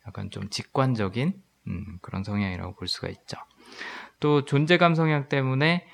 [0.07, 1.33] 약간 좀 직관적인
[1.67, 3.37] 음, 그런 성향이라고 볼 수가 있죠.
[4.19, 5.87] 또 존재감 성향 때문에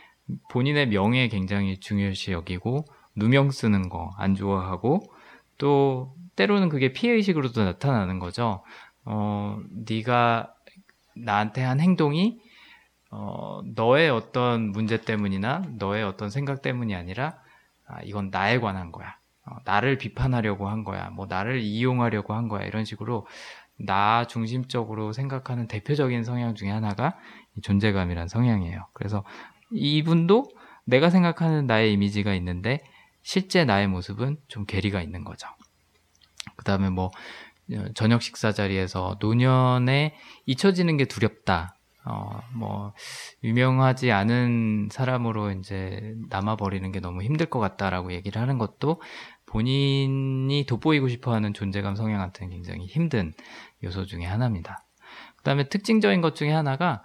[0.51, 2.85] 본인의 명예 굉장히 중요시 여기고
[3.15, 5.01] 누명 쓰는 거 안 좋아하고
[5.57, 8.63] 또 때로는 그게 피해 의식으로도 나타나는 거죠.
[9.11, 10.53] 어, 네가
[11.15, 12.39] 나한테 한 행동이
[13.09, 17.39] 어, 너의 어떤 문제 때문이나 너의 어떤 생각 때문이 아니라
[17.87, 19.17] 아, 이건 나에 관한 거야.
[19.47, 21.09] 어, 나를 비판하려고 한 거야.
[21.09, 22.63] 뭐 나를 이용하려고 한 거야.
[22.65, 23.25] 이런 식으로
[23.77, 27.17] 나 중심적으로 생각하는 대표적인 성향 중에 하나가
[27.63, 28.85] 존재감이란 성향이에요.
[28.93, 29.23] 그래서
[29.71, 30.51] 이분도
[30.85, 32.83] 내가 생각하는 나의 이미지가 있는데
[33.23, 35.47] 실제 나의 모습은 좀 괴리가 있는 거죠.
[36.55, 37.09] 그 다음에 뭐 어,
[37.93, 41.75] 저녁 식사 자리에서 노년에 잊혀지는 게 두렵다.
[42.05, 42.93] 어, 뭐,
[43.43, 49.01] 유명하지 않은 사람으로 이제 남아버리는 게 너무 힘들 것 같다라고 얘기를 하는 것도
[49.45, 53.33] 본인이 돋보이고 싶어 하는 존재감 성향한테는 굉장히 힘든
[53.83, 54.85] 요소 중에 하나입니다.
[55.35, 57.03] 그 다음에 특징적인 것 중에 하나가,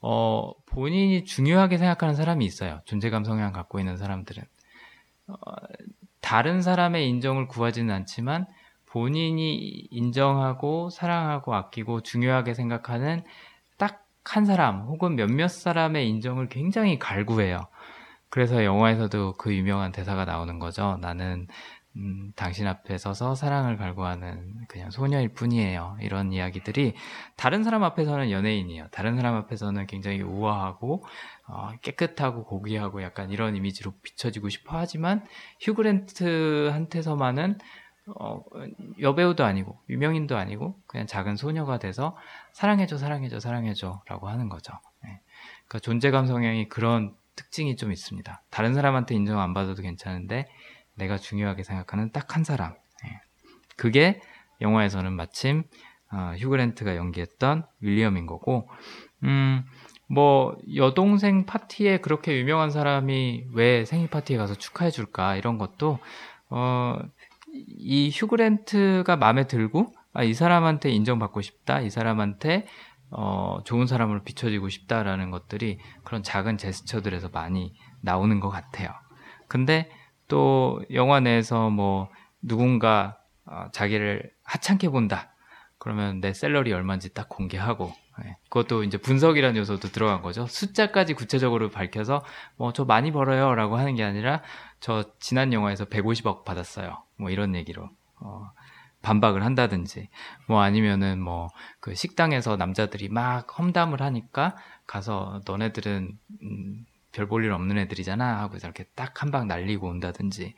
[0.00, 2.80] 어, 본인이 중요하게 생각하는 사람이 있어요.
[2.84, 4.42] 존재감 성향 갖고 있는 사람들은.
[5.28, 5.34] 어,
[6.20, 8.46] 다른 사람의 인정을 구하지는 않지만
[8.92, 9.56] 본인이
[9.90, 13.24] 인정하고 사랑하고 아끼고 중요하게 생각하는
[13.78, 17.66] 딱 한 사람 혹은 몇몇 사람의 인정을 굉장히 갈구해요.
[18.28, 20.98] 그래서 영화에서도 그 유명한 대사가 나오는 거죠.
[21.02, 21.46] 나는
[21.96, 25.98] 음, 당신 앞에 서서 사랑을 갈구하는 그냥 소녀일 뿐이에요.
[26.00, 26.94] 이런 이야기들이
[27.36, 28.86] 다른 사람 앞에서는 연예인이에요.
[28.92, 31.04] 다른 사람 앞에서는 굉장히 우아하고
[31.48, 35.26] 어, 깨끗하고 고귀하고 약간 이런 이미지로 비춰지고 싶어 하지만
[35.60, 37.58] 휴그랜트한테서만은
[38.06, 38.42] 어,
[39.00, 42.16] 여배우도 아니고 유명인도 아니고 그냥 작은 소녀가 돼서
[42.52, 44.72] 사랑해줘 사랑해줘 사랑해줘라고 하는 거죠.
[45.04, 45.20] 네.
[45.66, 48.42] 그러니까 존재감 성향이 그런 특징이 좀 있습니다.
[48.50, 50.48] 다른 사람한테 인정 안 받아도 괜찮은데
[50.94, 52.74] 내가 중요하게 생각하는 딱 한 사람.
[53.04, 53.20] 네.
[53.76, 54.20] 그게
[54.60, 55.64] 영화에서는 마침
[56.12, 58.68] 어, 휴그랜트가 연기했던 윌리엄인 거고,
[59.24, 59.64] 음,
[60.08, 65.98] 뭐 여동생 파티에 그렇게 유명한 사람이 왜 생일 파티에 가서 축하해 줄까 이런 것도
[66.50, 66.98] 어,
[67.52, 72.66] 이 휴그랜트가 마음에 들고 아, 이 사람한테 인정받고 싶다, 이 사람한테
[73.10, 78.90] 어, 좋은 사람으로 비춰지고 싶다라는 것들이 그런 작은 제스처들에서 많이 나오는 것 같아요.
[79.48, 79.90] 근데
[80.28, 82.08] 또 영화 내에서 뭐
[82.40, 85.34] 누군가 어, 자기를 하찮게 본다.
[85.78, 88.36] 그러면 내 셀러리 얼마인지 딱 공개하고 네.
[88.50, 90.46] 그것도 이제 분석이라는 요소도 들어간 거죠.
[90.46, 92.22] 숫자까지 구체적으로 밝혀서
[92.56, 94.42] 뭐 저 많이 벌어요라고 하는 게 아니라
[94.82, 97.02] 저 지난 영화에서 150억 받았어요.
[97.16, 97.88] 뭐 이런 얘기로
[98.20, 98.50] 어,
[99.02, 100.08] 반박을 한다든지
[100.48, 101.48] 뭐 아니면은 뭐
[101.80, 108.56] 그 식당에서 남자들이 막 험담을 하니까 가서 너네들은 음, 별 볼 일 없는 애들이잖아 하고
[108.56, 110.54] 이렇게 딱 한 방 날리고 온다든지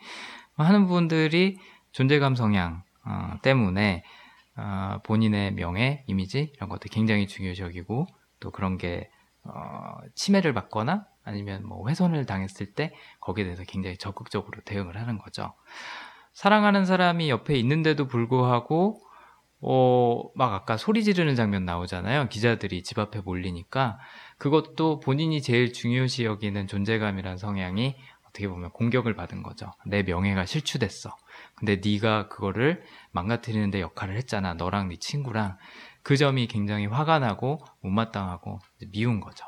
[0.56, 1.58] 하는 분들이
[1.92, 4.04] 존재감 성향 어, 때문에
[4.56, 8.06] 어, 본인의 명예, 이미지 이런 것도 굉장히 중요시 여기고
[8.40, 9.10] 또 그런 게
[9.44, 15.54] 어, 침해를 받거나 아니면 뭐 훼손을 당했을 때 거기에 대해서 굉장히 적극적으로 대응을 하는 거죠.
[16.32, 19.00] 사랑하는 사람이 옆에 있는데도 불구하고
[19.60, 22.28] 어, 막 아까 소리 지르는 장면 나오잖아요.
[22.28, 23.98] 기자들이 집 앞에 몰리니까
[24.36, 27.96] 그것도 본인이 제일 중요시 여기는 존재감이란 성향이
[28.28, 29.72] 어떻게 보면 공격을 받은 거죠.
[29.86, 31.16] 내 명예가 실추됐어.
[31.54, 32.82] 근데 네가 그거를
[33.12, 34.54] 망가뜨리는데 역할을 했잖아.
[34.54, 35.56] 너랑 네 친구랑
[36.02, 38.58] 그 점이 굉장히 화가 나고 못마땅하고
[38.92, 39.46] 미운 거죠.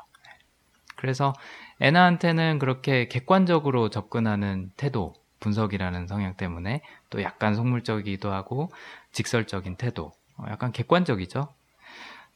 [0.95, 1.33] 그래서
[1.81, 8.69] 애나한테는 그렇게 객관적으로 접근하는 태도, 분석이라는 성향 때문에 또 약간 속물적이기도 하고
[9.11, 11.47] 직설적인 태도, 어, 약간 객관적이죠.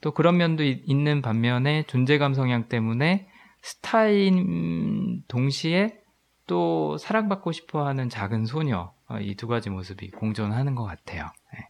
[0.02, 3.28] 또 그런 면도 있는 반면에 존재감 성향 때문에
[3.62, 6.00] 스타인 동시에
[6.48, 11.30] 또 사랑받고 싶어 하는 작은 소녀, 어, 이두 가지 모습이 공존하는 것 같아요.
[11.54, 11.68] 네.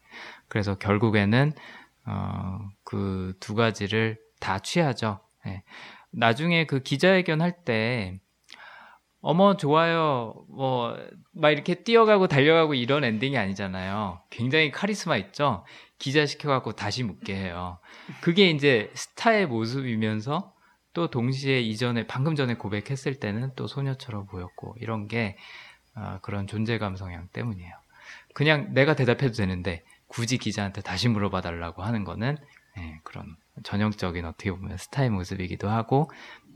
[0.47, 1.53] 그래서 결국에는
[2.05, 5.19] 어, 그 두 가지를 다 취하죠.
[6.12, 6.19] 네.
[6.19, 8.19] 나중에 그 기자회견 할 때
[9.21, 10.95] 어머 좋아요 뭐
[11.34, 14.21] 막 이렇게 뛰어가고 달려가고 이런 엔딩이 아니잖아요.
[14.30, 15.65] 굉장히 카리스마 있죠.
[15.97, 17.80] 기자 시켜갖고 다시 묻게 해요.
[18.21, 20.54] 그게 이제 스타의 모습이면서
[20.93, 25.38] 또 동시에 이전에 방금 전에 고백했을 때는 또 소녀처럼 보였고 이런 게
[25.95, 27.74] 어, 그런 존재감 성향 때문이에요.
[28.34, 32.38] 그냥 내가 대답해도 되는데 굳이 기자한테 다시 물어봐 달라고 하는 거는
[32.76, 36.09] 네, 그런 전형적인 어떻게 보면 스타의 모습이기도 하고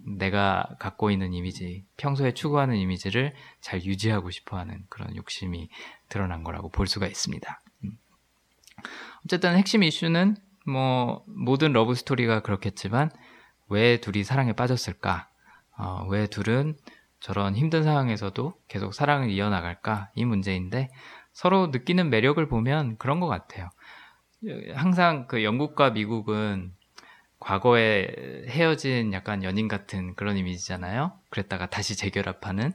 [0.06, 5.70] 내가 갖고 있는 이미지, 평소에 추구하는 이미지를 잘 유지하고 싶어 하는 그런 욕심이
[6.10, 7.62] 드러난 거라고 볼 수가 있습니다.
[7.84, 7.98] 음.
[9.26, 13.10] 어쨌든 핵심 이슈는 뭐 모든 러브 스토리가 그렇겠지만
[13.68, 15.28] 왜 둘이 사랑에 빠졌을까?
[15.78, 16.78] 어, 왜 둘은
[17.20, 20.12] 저런 힘든 상황에서도 계속 사랑을 이어나갈까?
[20.14, 20.90] 이 문제인데
[21.34, 23.70] 서로 느끼는 매력을 보면 그런 것 같아요.
[24.76, 26.72] 항상 그 영국과 미국은
[27.40, 28.08] 과거에
[28.48, 31.12] 헤어진 약간 연인 같은 그런 이미지잖아요.
[31.30, 32.74] 그랬다가 다시 재결합하는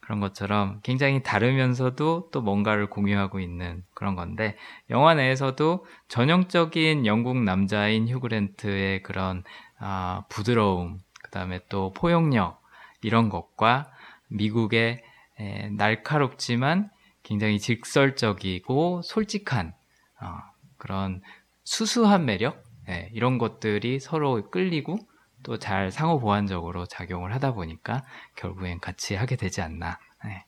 [0.00, 4.56] 그런 것처럼 굉장히 다르면서도 또 뭔가를 공유하고 있는 그런 건데
[4.90, 9.44] 영화 내에서도 전형적인 영국 남자인 휴그랜트의 그런
[9.78, 12.62] 아, 부드러움, 그 다음에 또 포용력
[13.00, 13.90] 이런 것과
[14.28, 15.02] 미국의
[15.38, 16.90] 에, 날카롭지만
[17.22, 19.72] 굉장히 직설적이고 솔직한
[20.20, 20.38] 어,
[20.78, 21.22] 그런
[21.64, 24.98] 수수한 매력 예, 이런 것들이 서로 끌리고
[25.42, 28.04] 또 잘 상호 보완적으로 작용을 하다 보니까
[28.36, 30.44] 결국엔 같이 하게 되지 않나 예,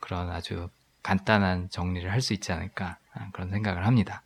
[0.00, 0.68] 그런 아주
[1.02, 4.22] 간단한 정리를 할 수 있지 않을까 아, 그런 생각을 합니다.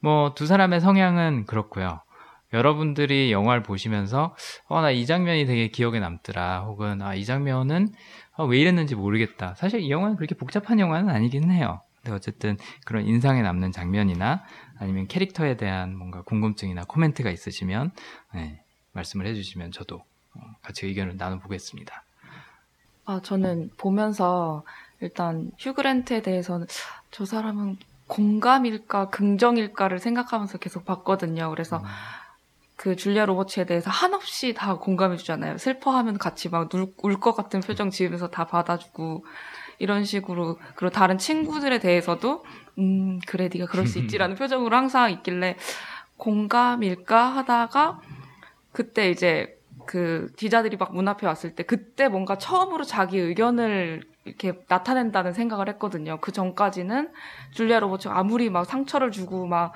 [0.00, 2.00] 뭐 두 사람의 성향은 그렇고요.
[2.52, 4.34] 여러분들이 영화를 보시면서
[4.68, 7.88] 어 나 이 장면이 되게 기억에 남더라 혹은 아 이 장면은
[8.36, 9.54] 어, 왜 이랬는지 모르겠다.
[9.56, 11.80] 사실 이 영화는 그렇게 복잡한 영화는 아니긴 해요.
[12.02, 14.42] 근데 어쨌든 그런 인상에 남는 장면이나
[14.78, 17.92] 아니면 캐릭터에 대한 뭔가 궁금증이나 코멘트가 있으시면
[18.34, 19.96] 네, 말씀을 해주시면 저도
[20.34, 22.04] 어, 같이 의견을 나눠보겠습니다.
[23.04, 24.64] 아, 저는 보면서
[25.00, 26.66] 일단 휴그랜트에 대해서는
[27.10, 27.76] 저 사람은
[28.08, 31.50] 공감일까 긍정일까를 생각하면서 계속 봤거든요.
[31.50, 31.84] 그래서 음.
[32.76, 35.56] 그 줄리아 로버츠에 대해서 한없이 다 공감해 주잖아요.
[35.58, 39.24] 슬퍼하면 같이 막 울것 같은 표정 지으면서 다 받아주고
[39.82, 42.44] 이런 식으로 그리고 다른 친구들에 대해서도
[42.78, 45.56] 음 그래 네가 그럴 수 있지라는 표정으로 항상 있길래
[46.16, 48.00] 공감일까 하다가
[48.72, 54.52] 그때 이제 그 기자들이 막 문 앞에 왔을 때 그때 뭔가 처음으로 자기 의견을 이렇게
[54.68, 56.18] 나타낸다는 생각을 했거든요.
[56.20, 57.10] 그 전까지는
[57.50, 59.72] 줄리아 로버츠 아무리 막 상처를 주고 막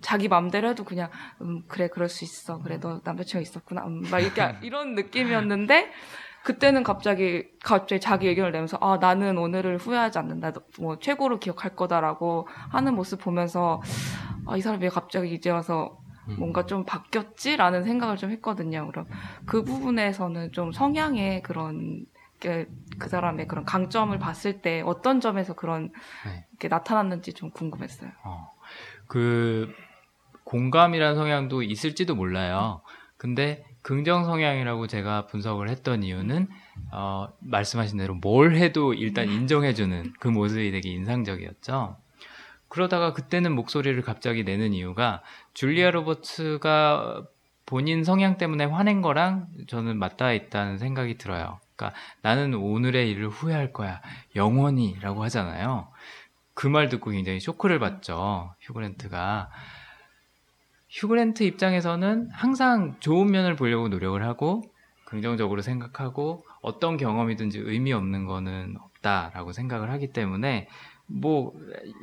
[0.00, 4.18] 자기 맘대로 해도 그냥 음 그래 그럴 수 있어 그래 너 남자친구 있었구나 음, 막
[4.18, 5.90] 이렇게 이런 느낌이었는데
[6.44, 12.46] 그때는 갑자기 갑자기 자기 의견을 내면서 아 나는 오늘을 후회하지 않는다 뭐 최고로 기억할 거다라고
[12.70, 13.80] 하는 모습 보면서
[14.46, 16.36] 아 이 사람 왜 갑자기 이제 와서 음.
[16.38, 18.86] 뭔가 좀 바뀌었지라는 생각을 좀 했거든요.
[18.88, 19.06] 그럼
[19.46, 22.06] 그 부분에서는 좀 성향의 그런
[22.40, 25.90] 게그 사람의 그런 강점을 봤을 때 어떤 점에서 그런
[26.26, 26.46] 네.
[26.58, 28.10] 게 나타났는지 좀 궁금했어요.
[28.24, 28.50] 어,
[29.06, 29.72] 그
[30.44, 32.82] 공감이라는 성향도 있을지도 몰라요.
[33.16, 36.48] 근데 긍정 성향이라고 제가 분석을 했던 이유는
[36.90, 41.96] 어, 말씀하신 대로 뭘 해도 일단 인정해주는 그 모습이 되게 인상적이었죠.
[42.68, 47.24] 그러다가 그때는 목소리를 갑자기 내는 이유가 줄리아 로버츠가
[47.66, 51.60] 본인 성향 때문에 화낸 거랑 저는 맞닿아 있다는 생각이 들어요.
[51.76, 54.00] 그러니까 나는 오늘의 일을 후회할 거야.
[54.34, 55.88] 영원히라고 하잖아요.
[56.54, 58.54] 그 말 듣고 굉장히 쇼크를 받죠.
[58.60, 59.50] 휴그랜트가.
[60.94, 64.62] 휴그랜트 입장에서는 항상 좋은 면을 보려고 노력을 하고
[65.04, 70.68] 긍정적으로 생각하고 어떤 경험이든지 의미 없는 거는 없다라고 생각을 하기 때문에
[71.06, 71.52] 뭐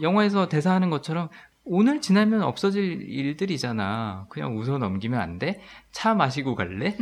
[0.02, 1.30] 영화에서 대사하는 것처럼
[1.64, 4.26] 오늘 지나면 없어질 일들이잖아.
[4.30, 5.62] 그냥 웃어 넘기면 안 돼?
[5.92, 6.98] 차 마시고 갈래?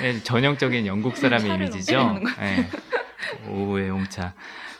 [0.00, 2.20] 네, 전형적인 영국 사람의 이미지죠.
[2.38, 3.50] 네.
[3.50, 4.34] 오후의 홍차.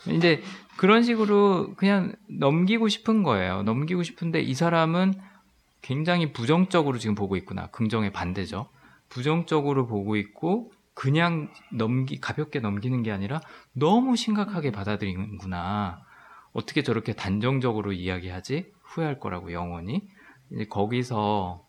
[0.07, 0.43] 이제
[0.77, 3.63] 그런 식으로 그냥 넘기고 싶은 거예요.
[3.65, 5.15] 넘기고 싶은데 이 사람은
[5.83, 7.69] 굉장히 부정적으로 지금 보고 있구나.
[7.69, 8.69] 긍정의 반대죠.
[9.09, 13.41] 부정적으로 보고 있고 그냥 넘기 가볍게 넘기는 게 아니라
[13.73, 16.03] 너무 심각하게 받아들이는구나.
[16.53, 18.73] 어떻게 저렇게 단정적으로 이야기하지?
[18.83, 20.09] 후회할 거라고 영원히.
[20.51, 21.65] 이제 거기서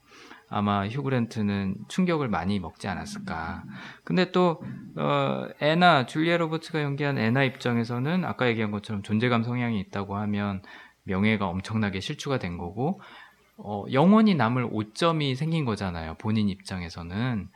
[0.49, 3.63] 아마 휴그랜트는 충격을 많이 먹지 않았을까.
[4.03, 4.63] 근데 또
[4.95, 10.63] 어, 애나 줄리아 로버츠가 연기한 애나 입장에서는 아까 얘기한 것처럼 존재감 성향이 있다고 하면
[11.03, 12.99] 명예가 엄청나게 실추가 된 거고
[13.61, 16.15] 어, 영원히 남을 오점이 생긴 거잖아요.
[16.15, 17.49] 본인 입장에서는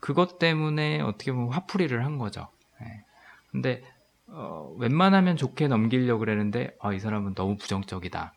[0.00, 2.48] 그것 때문에 어떻게 보면 화풀이를 한 거죠.
[2.82, 3.04] 예.
[3.50, 3.82] 근데
[4.28, 8.32] 어, 웬만하면 좋게 넘기려고 그랬는데 아, 이 사람은 너무 부정적이다.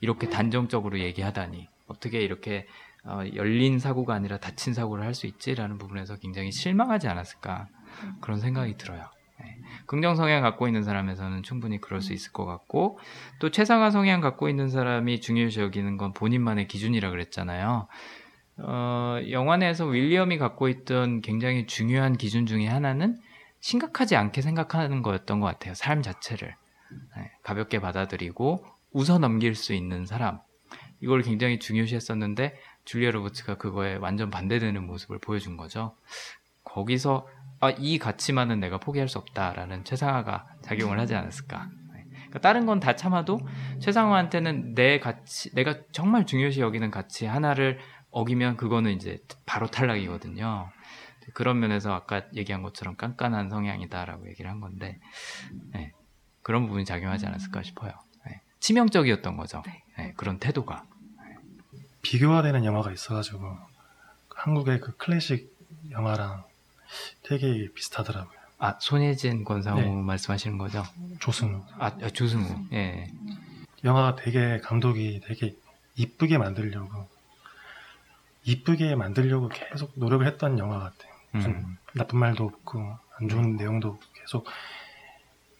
[0.00, 2.66] 이렇게 단정적으로 얘기하다니 어떻게 이렇게
[3.04, 7.68] 어, 열린 사고가 아니라 닫힌 사고를 할 수 있지라는 부분에서 굉장히 실망하지 않았을까
[8.20, 9.04] 그런 생각이 들어요.
[9.92, 9.96] 네.
[9.96, 12.98] 긍정 성향 갖고 있는 사람에서는 충분히 그럴 수 있을 것 같고
[13.40, 17.88] 또 최상화 성향 갖고 있는 사람이 중요시 여기는 건 본인만의 기준이라 그랬잖아요.
[18.58, 23.18] 어, 영화 내에서 윌리엄이 갖고 있던 굉장히 중요한 기준 중에 하나는
[23.60, 25.74] 심각하지 않게 생각하는 거였던 것 같아요.
[25.74, 26.54] 삶 자체를
[27.16, 30.40] 네, 가볍게 받아들이고 웃어 넘길 수 있는 사람
[31.00, 35.94] 이걸 굉장히 중요시했었는데 줄리아 로버츠가 그거에 완전 반대되는 모습을 보여준 거죠.
[36.64, 37.26] 거기서
[37.62, 41.68] 아, 이 가치만은 내가 포기할 수 없다라는 최상화가 작용을 하지 않았을까.
[41.94, 42.04] 네.
[42.10, 43.38] 그러니까 다른 건 다 참아도
[43.78, 47.78] 최상화한테는 내 가치, 내가 정말 중요시 여기는 가치 하나를
[48.10, 50.70] 어기면 그거는 이제 바로 탈락이거든요.
[51.34, 54.98] 그런 면에서 아까 얘기한 것처럼 깐깐한 성향이다라고 얘기를 한 건데
[55.72, 55.92] 네.
[56.42, 57.92] 그런 부분이 작용하지 않았을까 싶어요.
[58.26, 58.40] 네.
[58.58, 59.62] 치명적이었던 거죠.
[59.64, 59.84] 네.
[59.96, 60.84] 네, 그런 태도가.
[62.02, 63.56] 비교가 되는 영화가 있어가지고
[64.34, 65.56] 한국의 그 클래식
[65.92, 66.42] 영화랑
[67.22, 68.38] 되게 비슷하더라고요.
[68.58, 69.88] 아 손예진 권상우 네.
[69.88, 70.84] 말씀하시는 거죠?
[71.18, 71.64] 조승우.
[71.78, 72.68] 아 아, 조승우.
[72.72, 73.10] 예.
[73.84, 75.56] 영화가 되게 감독이 되게
[75.96, 77.08] 이쁘게 만들려고
[78.44, 81.12] 이쁘게 만들려고 계속 노력을 했던 영화 같아요.
[81.32, 81.78] 무슨 음.
[81.94, 84.46] 나쁜 말도 없고 안 좋은 내용도 계속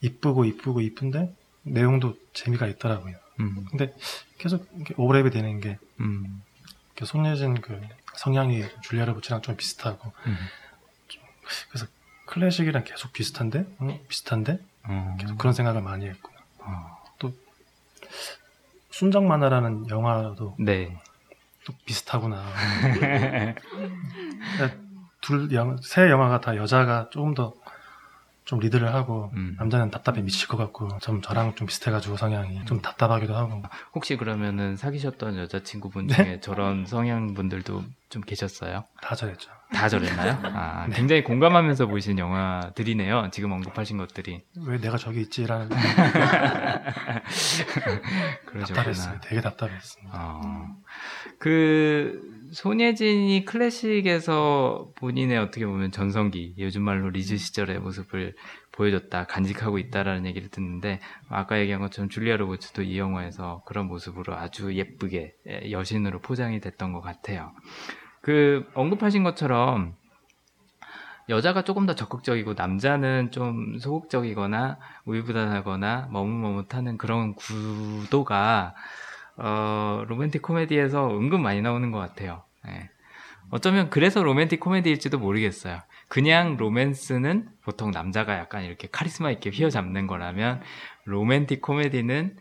[0.01, 3.15] 이쁘고 이쁘고 이쁜데 내용도 재미가 있더라고요.
[3.39, 3.65] 음.
[3.69, 3.93] 근데
[4.37, 6.43] 계속 오버랩이 되는 게 음.
[7.03, 7.81] 손예진 그
[8.15, 10.37] 성향이 줄리아 로버츠랑 좀 비슷하고 음.
[11.69, 11.87] 그래서
[12.25, 13.99] 클래식이랑 계속 비슷한데 어?
[14.07, 15.17] 비슷한데 어.
[15.19, 17.03] 계속 그런 생각을 많이 했고 어.
[18.93, 20.95] 순정 만화라는 영화도 네.
[21.65, 22.43] 또 비슷하구나.
[25.21, 27.53] 둘세 영화가 다 여자가 조금 더
[28.45, 29.55] 좀 리드를 하고 음.
[29.57, 33.63] 남자는 답답해 미칠 것 같고 좀 저랑 좀 비슷해가지고 성향이 좀 답답하기도 하고
[33.95, 36.15] 혹시 그러면은 사귀셨던 여자친구분 네.
[36.15, 38.83] 중에 저런 성향 분들도 좀 계셨어요?
[39.01, 39.49] 다 저랬죠.
[39.73, 40.37] 다 저랬나요?
[40.53, 40.95] 아, 네.
[40.95, 43.29] 굉장히 공감하면서 보신 영화들이네요.
[43.31, 44.43] 지금 언급하신 것들이.
[44.67, 45.69] 왜 내가 저기 있지라는
[48.45, 48.65] 그러셨구나.
[48.65, 49.19] 답답했어요.
[49.21, 50.11] 되게 답답했습니다.
[50.15, 50.67] 어.
[51.39, 52.21] 그
[52.53, 58.35] 손예진이 클래식에서 본인의 어떻게 보면 전성기, 요즘 말로 리즈 시절의 모습을
[58.71, 60.99] 보여줬다, 간직하고 있다라는 얘기를 듣는데
[61.29, 66.93] 아까 얘기한 것처럼 줄리아 로버츠도 이 영화에서 그런 모습으로 아주 예쁘게 예, 여신으로 포장이 됐던
[66.93, 67.51] 것 같아요.
[68.21, 69.95] 그 언급하신 것처럼
[71.29, 78.75] 여자가 조금 더 적극적이고 남자는 좀 소극적이거나 우유부단하거나 머뭇머뭇하는 그런 구도가
[79.37, 82.43] 어, 로맨틱 코미디에서 은근 많이 나오는 것 같아요.
[82.67, 82.89] 예.
[83.49, 85.81] 어쩌면 그래서 로맨틱 코미디일지도 모르겠어요.
[86.07, 90.61] 그냥 로맨스는 보통 남자가 약간 이렇게 카리스마 있게 휘어잡는 거라면
[91.05, 92.37] 로맨틱 코미디는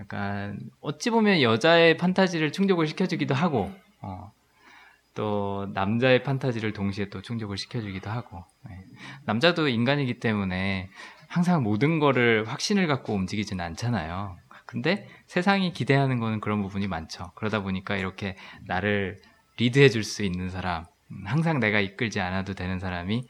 [0.00, 3.72] 약간 어찌 보면 여자의 판타지를 충족을 시켜주기도 하고
[4.02, 4.32] 어,
[5.14, 8.84] 또 남자의 판타지를 동시에 또 충족을 시켜주기도 하고 예.
[9.24, 10.90] 남자도 인간이기 때문에
[11.28, 14.36] 항상 모든 거를 확신을 갖고 움직이지는 않잖아요.
[14.66, 17.32] 근데 세상이 기대하는 거는 그런 부분이 많죠.
[17.34, 19.18] 그러다 보니까 이렇게 나를
[19.58, 23.22] 리드해 줄 수 있는 사람, 음, 항상 내가 이끌지 않아도 되는 사람이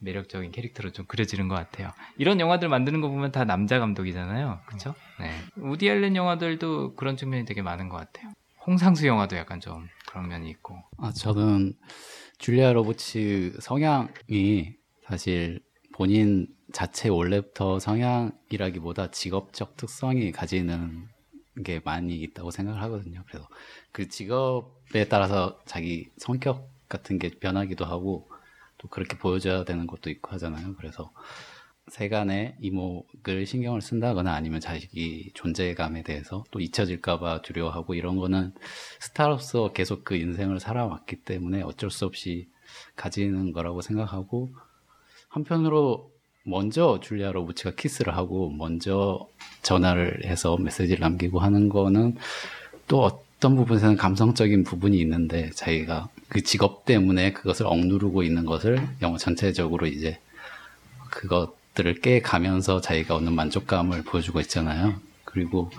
[0.00, 1.90] 매력적인 캐릭터로 좀 그려지는 것 같아요.
[2.18, 4.60] 이런 영화들 만드는 거 보면 다 남자 감독이잖아요.
[4.66, 4.94] 그쵸?
[5.18, 5.30] 네.
[5.56, 8.30] 우디 앨런 영화들도 그런 측면이 되게 많은 것 같아요.
[8.66, 10.76] 홍상수 영화도 약간 좀 그런 면이 있고.
[10.98, 11.74] 아, 저는
[12.38, 14.72] 줄리아 로버츠 성향이
[15.06, 15.60] 사실
[15.94, 21.08] 본인 자체 원래부터 성향이라기보다 직업적 특성이 가지는
[21.62, 23.22] 게 많이 있다고 생각을 하거든요.
[23.26, 23.48] 그래서
[23.92, 28.28] 그 직업에 따라서 자기 성격 같은 게 변하기도 하고
[28.78, 30.74] 또 그렇게 보여줘야 되는 것도 있고 하잖아요.
[30.76, 31.12] 그래서
[31.88, 38.54] 세간의 이목을 신경을 쓴다거나 아니면 자기 존재감에 대해서 또 잊혀질까봐 두려워하고 이런 거는
[39.00, 42.48] 스타로서 계속 그 인생을 살아왔기 때문에 어쩔 수 없이
[42.94, 44.50] 가지는 거라고 생각하고
[45.28, 46.12] 한편으로
[46.48, 49.26] 먼저 줄리아 로버츠가 키스를 하고 먼저
[49.62, 52.16] 전화를 해서 메시지를 남기고 하는 거는
[52.86, 59.18] 또 어떤 부분에서는 감성적인 부분이 있는데 자기가 그 직업 때문에 그것을 억누르고 있는 것을 영화
[59.18, 60.18] 전체적으로 이제
[61.10, 64.94] 그것들을 깨가면서 자기가 얻는 만족감을 보여주고 있잖아요.
[65.24, 65.70] 그리고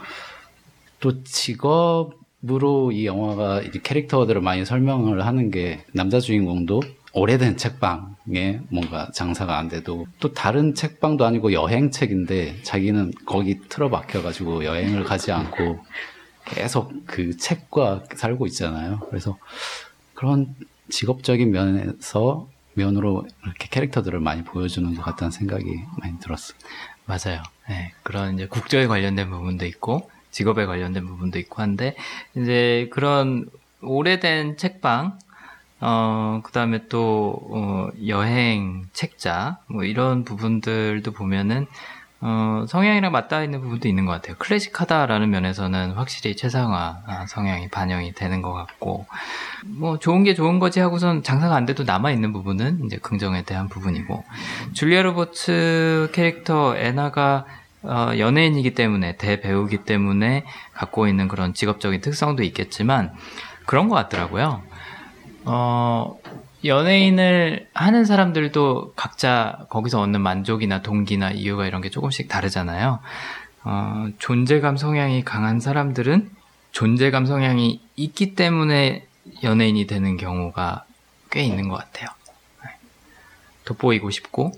[0.99, 6.81] 또 직업으로 이 영화가 캐릭터들을 많이 설명을 하는 게 남자 주인공도
[7.13, 13.59] 오래된 책방 에 뭔가 장사가 안 돼도 또 다른 책방도 아니고 여행 책인데 자기는 거기
[13.69, 15.83] 틀어박혀가지고 여행을 가지 않고
[16.45, 18.99] 계속 그 책과 살고 있잖아요.
[19.09, 19.37] 그래서
[20.13, 20.55] 그런
[20.89, 25.65] 직업적인 면에서 면으로 이렇게 캐릭터들을 많이 보여주는 것 같다는 생각이
[25.97, 26.57] 많이 들었어요.
[27.05, 27.41] 맞아요.
[27.67, 31.95] 네, 그런 이제 국적에 관련된 부분도 있고 직업에 관련된 부분도 있고 한데
[32.35, 33.49] 이제 그런
[33.81, 35.17] 오래된 책방
[35.81, 41.67] 어, 그 다음에 또, 어, 여행, 책자, 뭐 이런 부분들도 보면은,
[42.21, 44.35] 어, 성향이랑 맞닿아 있는 부분도 있는 것 같아요.
[44.39, 49.05] 클래식하다라는 면에서는 확실히 최상화 아, 성향이 반영이 되는 것 같고,
[49.65, 54.25] 뭐 좋은 게 좋은 거지 하고선 장사가 안 돼도 남아있는 부분은 이제 긍정에 대한 부분이고,
[54.73, 57.45] 줄리아 로버츠 캐릭터 애나가
[57.81, 63.13] 어, 연예인이기 때문에, 대배우기 때문에 갖고 있는 그런 직업적인 특성도 있겠지만,
[63.65, 64.63] 그런 것 같더라고요.
[65.45, 66.19] 어,
[66.65, 72.99] 연예인을 하는 사람들도 각자 거기서 얻는 만족이나 동기나 이유가 이런 게 조금씩 다르잖아요.
[73.63, 76.29] 어, 존재감 성향이 강한 사람들은
[76.71, 79.05] 존재감 성향이 있기 때문에
[79.43, 80.85] 연예인이 되는 경우가
[81.31, 82.09] 꽤 있는 것 같아요.
[82.63, 82.69] 네.
[83.65, 84.51] 돋보이고 싶고,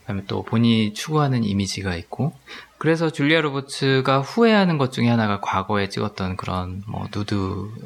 [0.00, 2.34] 그다음에 또 본인이 추구하는 이미지가 있고,
[2.78, 7.34] 그래서 줄리아 로버츠가 후회하는 것 중에 하나가 과거에 찍었던 그런 뭐 누드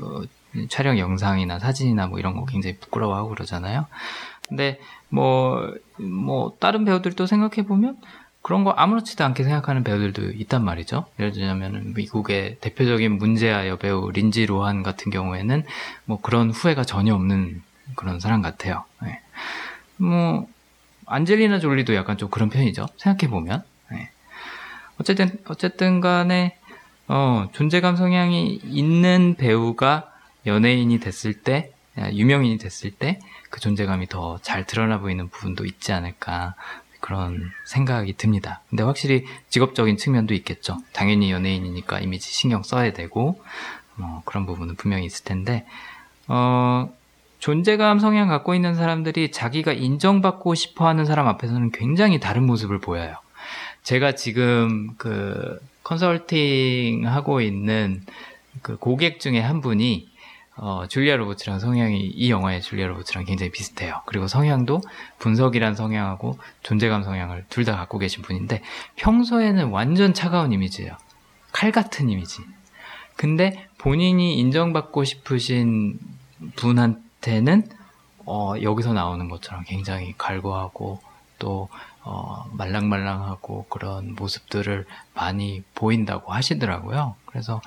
[0.02, 0.22] 어,
[0.68, 3.86] 촬영 영상이나 사진이나 뭐 이런 거 굉장히 부끄러워하고 그러잖아요.
[4.48, 4.80] 근데
[5.10, 7.96] 뭐, 뭐, 다른 배우들도 생각해보면
[8.42, 11.04] 그런 거 아무렇지도 않게 생각하는 배우들도 있단 말이죠.
[11.18, 15.64] 예를 들자면 미국의 대표적인 문제아 여배우 린지 로한 같은 경우에는
[16.06, 17.62] 뭐 그런 후회가 전혀 없는
[17.96, 18.84] 그런 사람 같아요.
[19.02, 19.20] 네.
[19.98, 20.48] 뭐,
[21.06, 22.86] 안젤리나 졸리도 약간 좀 그런 편이죠.
[22.96, 23.62] 생각해보면.
[23.90, 24.10] 네.
[24.98, 26.56] 어쨌든, 어쨌든 간에,
[27.08, 30.09] 어, 존재감 성향이 있는 배우가
[30.46, 33.18] 연예인이 됐을 때, 유명인이 됐을 때,
[33.50, 36.54] 그 존재감이 더 잘 드러나 보이는 부분도 있지 않을까.
[37.00, 38.60] 그런 생각이 듭니다.
[38.68, 40.76] 근데 확실히 직업적인 측면도 있겠죠.
[40.92, 43.42] 당연히 연예인이니까 이미지 신경 써야 되고,
[43.96, 45.66] 뭐 그런 부분은 분명히 있을 텐데,
[46.28, 46.92] 어,
[47.38, 53.16] 존재감 성향 갖고 있는 사람들이 자기가 인정받고 싶어 하는 사람 앞에서는 굉장히 다른 모습을 보여요.
[53.82, 58.02] 제가 지금 그 컨설팅 하고 있는
[58.60, 60.09] 그 고객 중에 한 분이
[60.62, 64.02] 어, 줄리아 로버츠랑 성향이 이 영화의 줄리아 로버츠랑 굉장히 비슷해요.
[64.04, 64.82] 그리고 성향도
[65.18, 68.62] 분석이란 성향하고 존재감 성향을 둘 다 갖고 계신 분인데
[68.96, 70.96] 평소에는 완전 차가운 이미지예요.
[71.52, 72.42] 칼 같은 이미지.
[73.16, 75.98] 근데 본인이 인정받고 싶으신
[76.56, 77.68] 분한테는
[78.26, 81.00] 어, 여기서 나오는 것처럼 굉장히 갈구하고
[81.38, 81.68] 또
[82.02, 87.14] 어, 말랑말랑하고 그런 모습들을 많이 보인다고 하시더라고요.
[87.26, 87.60] 그래서 어,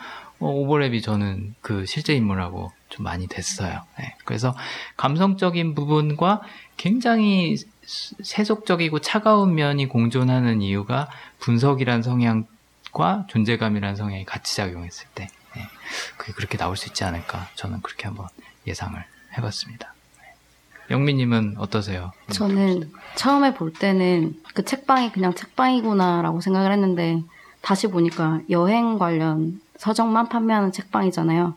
[0.44, 3.82] 오버랩이 저는 그 실제 인물하고 좀 많이 됐어요.
[3.98, 4.16] 네.
[4.26, 4.56] 그래서
[4.98, 6.42] 감성적인 부분과
[6.78, 15.68] 굉장히 세속적이고 차가운 면이 공존하는 이유가 분석이란 성향과 존재감이란 성향이 같이 작용했을 때 네.
[16.18, 18.28] 그게 그렇게 나올 수 있지 않을까 저는 그렇게 한번
[18.68, 19.04] 예상을
[19.38, 19.94] 해봤습니다.
[20.22, 20.36] 네.
[20.92, 22.12] 영민님은 어떠세요?
[22.32, 27.22] 저는 처음에 볼 때는 그 책방이 그냥 책방이구나라고 생각을 했는데
[27.62, 31.56] 다시 보니까 여행 관련 서적만 판매하는 책방이잖아요.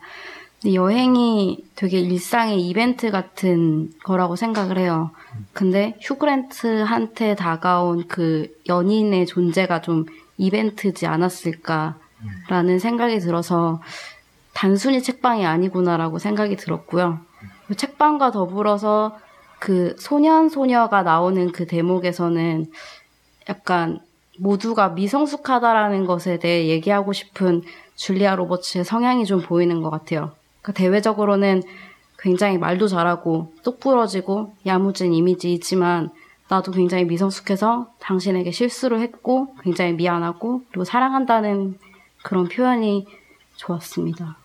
[0.60, 5.12] 근데 여행이 되게 일상의 이벤트 같은 거라고 생각을 해요.
[5.52, 10.06] 근데 휴그랜트한테 다가온 그 연인의 존재가 좀
[10.38, 13.80] 이벤트지 않았을까라는 생각이 들어서
[14.54, 17.20] 단순히 책방이 아니구나라고 생각이 들었고요.
[17.68, 19.16] 그 책방과 더불어서
[19.60, 22.66] 그 소년 소녀가 나오는 그 대목에서는
[23.48, 24.00] 약간
[24.38, 27.62] 모두가 미성숙하다라는 것에 대해 얘기하고 싶은
[27.96, 30.32] 줄리아 로버츠의 성향이 좀 보이는 것 같아요.
[30.62, 31.62] 그러니까 대외적으로는
[32.18, 36.10] 굉장히 말도 잘하고 똑부러지고 야무진 이미지이지만
[36.48, 41.78] 나도 굉장히 미성숙해서 당신에게 실수를 했고 굉장히 미안하고 그리고 사랑한다는
[42.22, 43.06] 그런 표현이
[43.56, 44.36] 좋았습니다.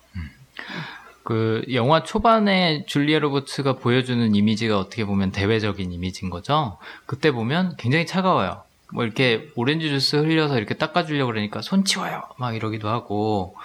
[1.23, 6.77] 그 영화 초반에 줄리아 로버츠가 보여주는 이미지가 어떻게 보면 대외적인 이미지인 거죠.
[7.05, 8.63] 그때 보면 굉장히 차가워요.
[8.91, 12.23] 뭐 이렇게 오렌지 주스 흘려서 이렇게 닦아주려고 그러니까 손 치워요.
[12.37, 13.55] 막 이러기도 하고,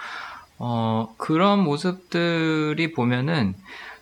[0.57, 3.55] 어, 그런 모습들이 보면은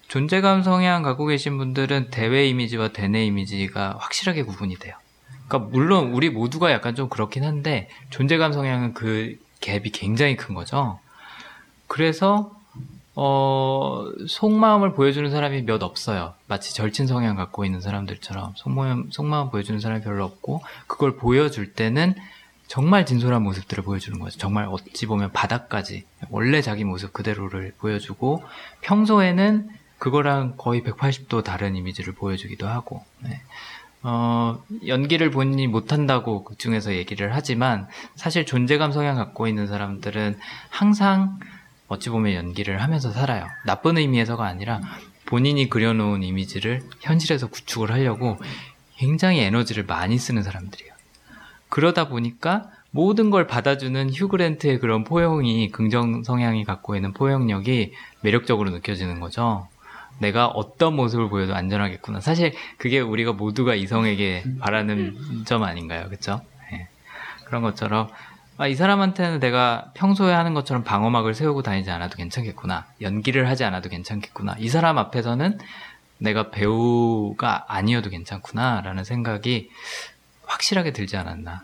[0.08, 4.96] 존재감 성향 갖고 계신 분들은 대외 이미지와 대내 이미지가 확실하게 구분이 돼요.
[5.48, 11.00] 그러니까 물론 우리 모두가 약간 좀 그렇긴 한데 존재감 성향은 그 갭이 굉장히 큰 거죠.
[11.88, 12.55] 그래서
[13.16, 16.34] 어, 속마음을 보여주는 사람이 몇 없어요.
[16.48, 22.16] 마치 절친 성향 갖고 있는 사람들처럼 속마음, 속마음 보여주는 사람이 별로 없고, 그걸 보여줄 때는
[22.68, 24.38] 정말 진솔한 모습들을 보여주는 거죠.
[24.38, 28.44] 정말 어찌 보면 바닥까지, 원래 자기 모습 그대로를 보여주고,
[28.82, 33.42] 평소에는 그거랑 거의 180도 다른 이미지를 보여주기도 하고, 네.
[34.04, 40.38] 어, 연기를 본인이 못한다고 그 중에서 얘기를 하지만, 사실 존재감 성향 갖고 있는 사람들은
[40.70, 41.40] 항상
[41.88, 43.48] 어찌 보면 연기를 하면서 살아요.
[43.66, 44.82] 나쁜 의미에서가 아니라
[45.26, 48.38] 본인이 그려놓은 이미지를 현실에서 구축을 하려고
[48.98, 50.94] 굉장히 에너지를 많이 쓰는 사람들이에요.
[51.70, 59.20] 그러다 보니까 모든 걸 받아주는 휴그랜트의 그런 포용이 긍정 성향이 갖고 있는 포용력이 매력적으로 느껴지는
[59.20, 59.68] 거죠.
[60.20, 62.22] 내가 어떤 모습을 보여도 안전하겠구나.
[62.22, 66.08] 사실 그게 우리가 모두가 이성에게 바라는 점 아닌가요?
[66.10, 66.40] 그쵸?
[66.72, 66.88] 네.
[67.44, 68.08] 그런 것처럼
[68.58, 72.86] 아, 이 사람한테는 내가 평소에 하는 것처럼 방어막을 세우고 다니지 않아도 괜찮겠구나.
[73.02, 74.56] 연기를 하지 않아도 괜찮겠구나.
[74.60, 75.60] 이 사람 앞에서는
[76.20, 78.80] 내가 배우가 아니어도 괜찮구나.
[78.82, 79.70] 라는 생각이
[80.46, 81.64] 확실하게 들지 않았나.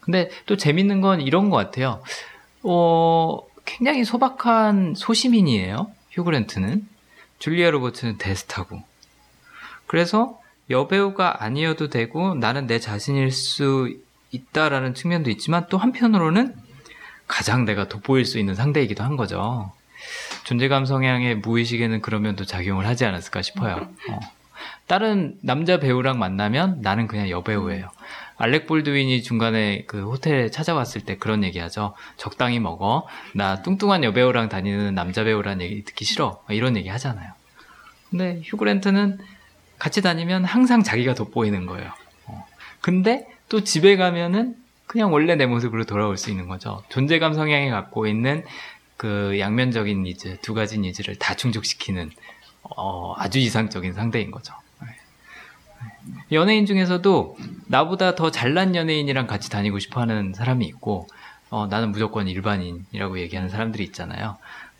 [0.00, 2.02] 근데 또 재밌는 건 이런 것 같아요.
[2.64, 5.90] 어, 굉장히 소박한 소시민이에요.
[6.10, 6.88] 휴그랜트는.
[7.38, 8.82] 줄리아 로버트는 데스타고.
[9.86, 13.96] 그래서 여배우가 아니어도 되고 나는 내 자신일 수
[14.30, 16.54] 있다라는 측면도 있지만 또 한편으로는
[17.26, 19.72] 가장 내가 돋보일 수 있는 상대이기도 한 거죠.
[20.44, 23.88] 존재감 성향의 무의식에는 그런 면도 작용을 하지 않았을까 싶어요.
[24.08, 24.20] 어.
[24.86, 27.88] 다른 남자 배우랑 만나면 나는 그냥 여배우예요.
[28.36, 31.94] 알렉 볼드윈이 중간에 그 호텔에 찾아왔을 때 그런 얘기하죠.
[32.16, 33.06] 적당히 먹어.
[33.34, 36.42] 나 뚱뚱한 여배우랑 다니는 남자 배우란 얘기 듣기 싫어.
[36.48, 37.32] 이런 얘기 하잖아요.
[38.08, 39.18] 근데 휴그랜트는
[39.78, 41.92] 같이 다니면 항상 자기가 돋보이는 거예요.
[42.26, 42.46] 어.
[42.80, 46.82] 근데 또 집에 가면은 그냥 원래 내 모습으로 돌아올 수 있는 거죠.
[46.88, 48.44] 존재감 성향이 갖고 있는
[48.96, 52.10] 그 양면적인 니즈, 두 가지 needs를 다 충족시키는
[52.62, 54.54] 어, 아주 이상적인 상대인 거죠.
[54.82, 54.88] 네.
[56.32, 57.36] 연예인 중에서도
[57.66, 61.08] 나보다 더 잘난 연예인이랑 같이 다니고 싶어 하는 사람이 있고,
[61.50, 64.36] 어, 나는 무조건 일반인이라고 얘기하는 사람들이 있잖아요.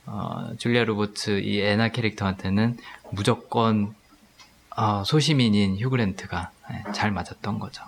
[0.06, 2.76] 어, 줄리아 로버츠 이 애나 캐릭터한테는
[3.10, 3.94] 무조건
[4.76, 7.82] 어, 소시민인 휴그랜트가 네, 잘 맞았던 거죠.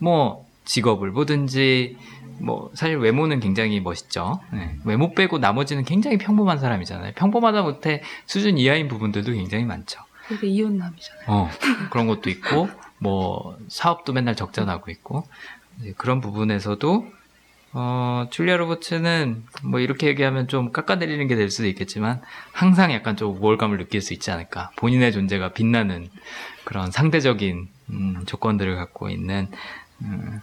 [0.00, 0.04] 네.
[0.04, 1.96] 뭐 직업을 보든지
[2.38, 4.40] 뭐 사실 외모는 굉장히 멋있죠.
[4.52, 4.76] 네.
[4.84, 7.12] 외모 빼고 나머지는 굉장히 평범한 사람이잖아요.
[7.14, 10.00] 평범하다 못해 수준 이하인 부분들도 굉장히 많죠.
[10.28, 11.24] 되게 이혼남이잖아요.
[11.26, 11.50] 어,
[11.90, 15.24] 그런 것도 있고 뭐 사업도 맨날 적자 나고 있고
[15.80, 17.06] 이제 그런 부분에서도
[17.72, 22.20] 어, 줄리아 로버츠는 뭐 이렇게 얘기하면 좀 깎아내리는 게 될 수도 있겠지만
[22.52, 24.70] 항상 약간 좀 우월감을 느낄 수 있지 않을까.
[24.76, 26.08] 본인의 존재가 빛나는
[26.64, 29.48] 그런 상대적인 음, 조건들을 갖고 있는
[30.02, 30.40] 음,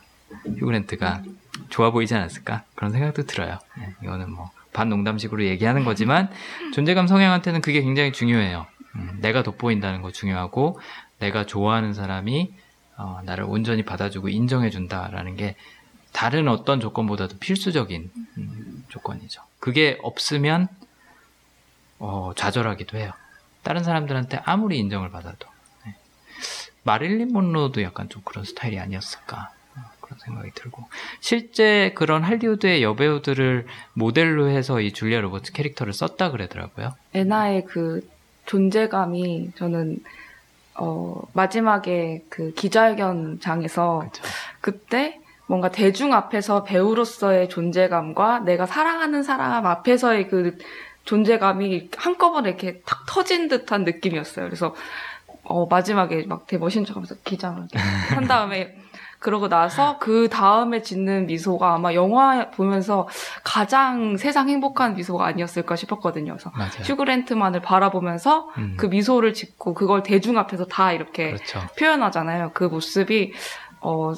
[0.58, 1.24] 휴그랜트가
[1.70, 3.60] 좋아 보이지 않았을까 그런 생각도 들어요.
[3.78, 6.30] 네, 이거는 뭐 반농담식으로 얘기하는 거지만
[6.74, 8.68] 존재감 성향한테는 그게 굉장히 중요해요.
[8.96, 10.80] 음, 내가 돋보인다는 거 중요하고
[11.20, 12.54] 내가 좋아하는 사람이
[12.98, 15.56] 어, 나를 온전히 받아주고 인정해준다라는 게
[16.14, 19.42] 다른 어떤 조건보다도 필수적인 음, 조건이죠.
[19.60, 20.68] 그게 없으면
[22.00, 23.12] 어, 좌절하기도 해요.
[23.64, 25.57] 다른 사람들한테 아무리 인정을 받아도 네.
[26.88, 30.88] 마릴린 monroe도 약간 좀 그런 스타일이 아니었을까 어, 그런 생각이 들고
[31.20, 36.96] 실제 그런 할리우드의 여배우들을 모델로 해서 이 줄리아 로버츠 캐릭터를 썼다 그러더라고요.
[37.14, 38.08] 애나의 그
[38.46, 40.00] 존재감이 저는
[40.76, 44.24] 어, 마지막에 그 기자회견장에서 그렇죠.
[44.62, 50.58] 그때 뭔가 대중 앞에서 배우로서의 존재감과 내가 사랑하는 사람 앞에서의 그
[51.04, 54.46] 존재감이 한꺼번에 이렇게 탁 터진 듯한 느낌이었어요.
[54.46, 54.76] 그래서
[55.50, 57.68] 어, 마지막에 막 되게 멋있는 척하면서 기장을
[58.14, 58.76] 한 다음에
[59.20, 63.08] 그러고 나서 그 다음에 짓는 미소가 아마 영화 보면서
[63.44, 66.34] 가장 세상 행복한 미소가 아니었을까 싶었거든요.
[66.34, 66.84] 그래서 맞아요.
[66.84, 71.62] 휴그랜트만을 바라보면서 음, 그 미소를 짓고 그걸 대중 앞에서 다 이렇게 그렇죠.
[71.80, 72.52] 표현하잖아요.
[72.54, 73.34] 그 모습이
[73.80, 74.14] 어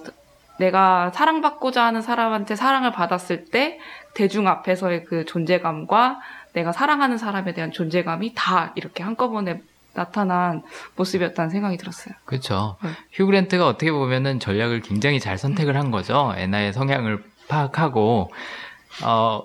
[0.59, 3.79] 내가 사랑받고자 하는 사람한테 사랑을 받았을 때
[4.13, 6.19] 대중 앞에서의 그 존재감과
[6.51, 9.61] 내가 사랑하는 사람에 대한 존재감이 다 이렇게 한꺼번에
[9.99, 10.63] 나타난
[10.95, 12.15] 모습이었다는 생각이 들었어요.
[12.23, 12.77] 그렇죠.
[12.81, 12.89] 네.
[13.11, 16.33] 휴그랜트가 어떻게 보면은 전략을 굉장히 잘 선택을 한 거죠.
[16.37, 18.31] 애나의 성향을 파악하고
[19.03, 19.43] 어,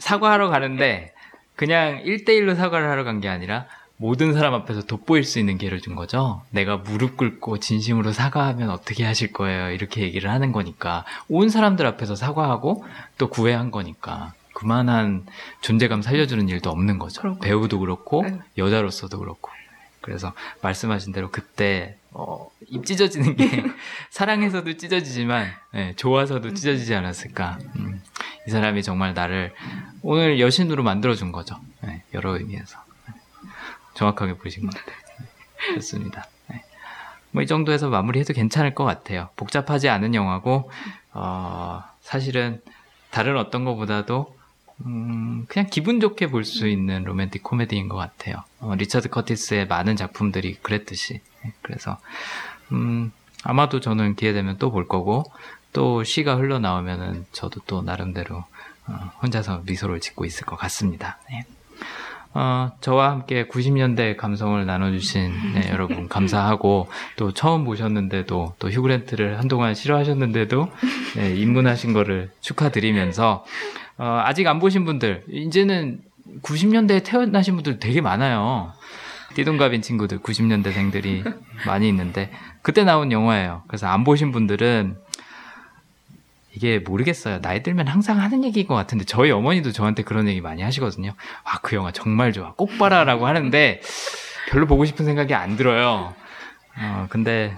[0.00, 1.12] 사과하러 가는데
[1.56, 3.64] 그냥 1대1로 사과를 하러 간 게 아니라
[3.98, 6.42] 모든 사람 앞에서 돋보일 수 있는 기회를 준 거죠.
[6.50, 9.70] 내가 무릎 꿇고 진심으로 사과하면 어떻게 하실 거예요?
[9.70, 12.84] 이렇게 얘기를 하는 거니까 온 사람들 앞에서 사과하고
[13.16, 15.24] 또 구애한 거니까 그만한
[15.62, 17.38] 존재감 살려주는 일도 없는 거죠.
[17.40, 18.38] 배우도 그렇고 네.
[18.58, 19.50] 여자로서도 그렇고
[20.06, 20.32] 그래서
[20.62, 23.64] 말씀하신 대로 그때 어, 입 찢어지는 게
[24.10, 27.58] 사랑해서도 찢어지지만 예, 좋아서도 찢어지지 않았을까.
[27.76, 28.00] 음,
[28.46, 29.52] 이 사람이 정말 나를
[30.02, 31.56] 오늘 여신으로 만들어준 거죠.
[31.86, 32.78] 예, 여러 의미에서
[33.10, 33.14] 예,
[33.94, 34.96] 정확하게 보신 것 같아요.
[35.70, 36.28] 예, 좋습니다.
[37.32, 39.28] 뭐이 정도에서 마무리해도 괜찮을 것 같아요.
[39.34, 40.70] 복잡하지 않은 영화고
[41.14, 42.62] 어, 사실은
[43.10, 44.35] 다른 어떤 것보다도
[44.84, 48.44] 음, 그냥 기분 좋게 볼 수 있는 로맨틱 코미디인 것 같아요.
[48.60, 51.20] 어, 리처드 커티스의 많은 작품들이 그랬듯이.
[51.46, 51.98] 예, 그래서,
[52.72, 53.10] 음,
[53.42, 55.24] 아마도 저는 기회 되면 또 볼 거고,
[55.72, 58.44] 또 시가 흘러나오면은 저도 또 나름대로,
[58.86, 61.18] 어, 혼자서 미소를 짓고 있을 것 같습니다.
[61.30, 61.44] 네.
[62.34, 69.74] 어, 저와 함께 90년대 감성을 나눠주신 네, 여러분 감사하고 또 처음 보셨는데도 또 휴그랜트를 한동안
[69.74, 70.70] 싫어하셨는데도
[71.16, 73.46] 네, 입문하신 거를 축하드리면서
[73.98, 76.00] 어, 아직 안 보신 분들 이제는
[76.42, 78.72] 90년대에 태어나신 분들 되게 많아요.
[79.34, 81.34] 띠동갑인 친구들 90년대생들이
[81.66, 82.30] 많이 있는데
[82.62, 83.62] 그때 나온 영화예요.
[83.68, 84.96] 그래서 안 보신 분들은
[86.52, 87.40] 이게 모르겠어요.
[87.42, 91.12] 나이 들면 항상 하는 얘기인 것 같은데 저희 어머니도 저한테 그런 얘기 많이 하시거든요.
[91.44, 92.52] 아 그 영화 정말 좋아.
[92.54, 93.80] 꼭 봐라라고 하는데
[94.50, 96.14] 별로 보고 싶은 생각이 안 들어요.
[96.78, 97.56] 어 근데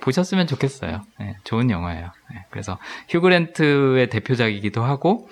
[0.00, 1.02] 보셨으면 좋겠어요.
[1.18, 2.10] 네, 좋은 영화예요.
[2.30, 2.78] 네, 그래서
[3.10, 5.28] 휴그랜트의 대표작이기도 하고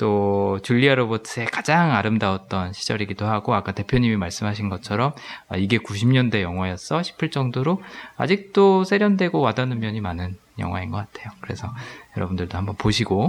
[0.00, 5.12] 또 줄리아 로버츠의 가장 아름다웠던 시절이기도 하고 아까 대표님이 말씀하신 것처럼
[5.50, 7.82] 아, 이게 90년대 영화였어 싶을 정도로
[8.16, 11.30] 아직도 세련되고 와닿는 면이 많은 영화인 것 같아요.
[11.42, 11.68] 그래서
[12.16, 13.28] 여러분들도 한번 보시고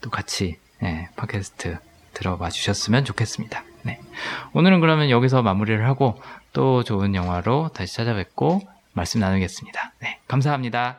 [0.00, 1.78] 또 같이 네, 팟캐스트
[2.14, 3.62] 들어봐 주셨으면 좋겠습니다.
[3.84, 4.00] 네.
[4.54, 6.20] 오늘은 그러면 여기서 마무리를 하고
[6.52, 8.62] 또 좋은 영화로 다시 찾아뵙고
[8.92, 9.92] 말씀 나누겠습니다.
[10.00, 10.98] 네, 감사합니다.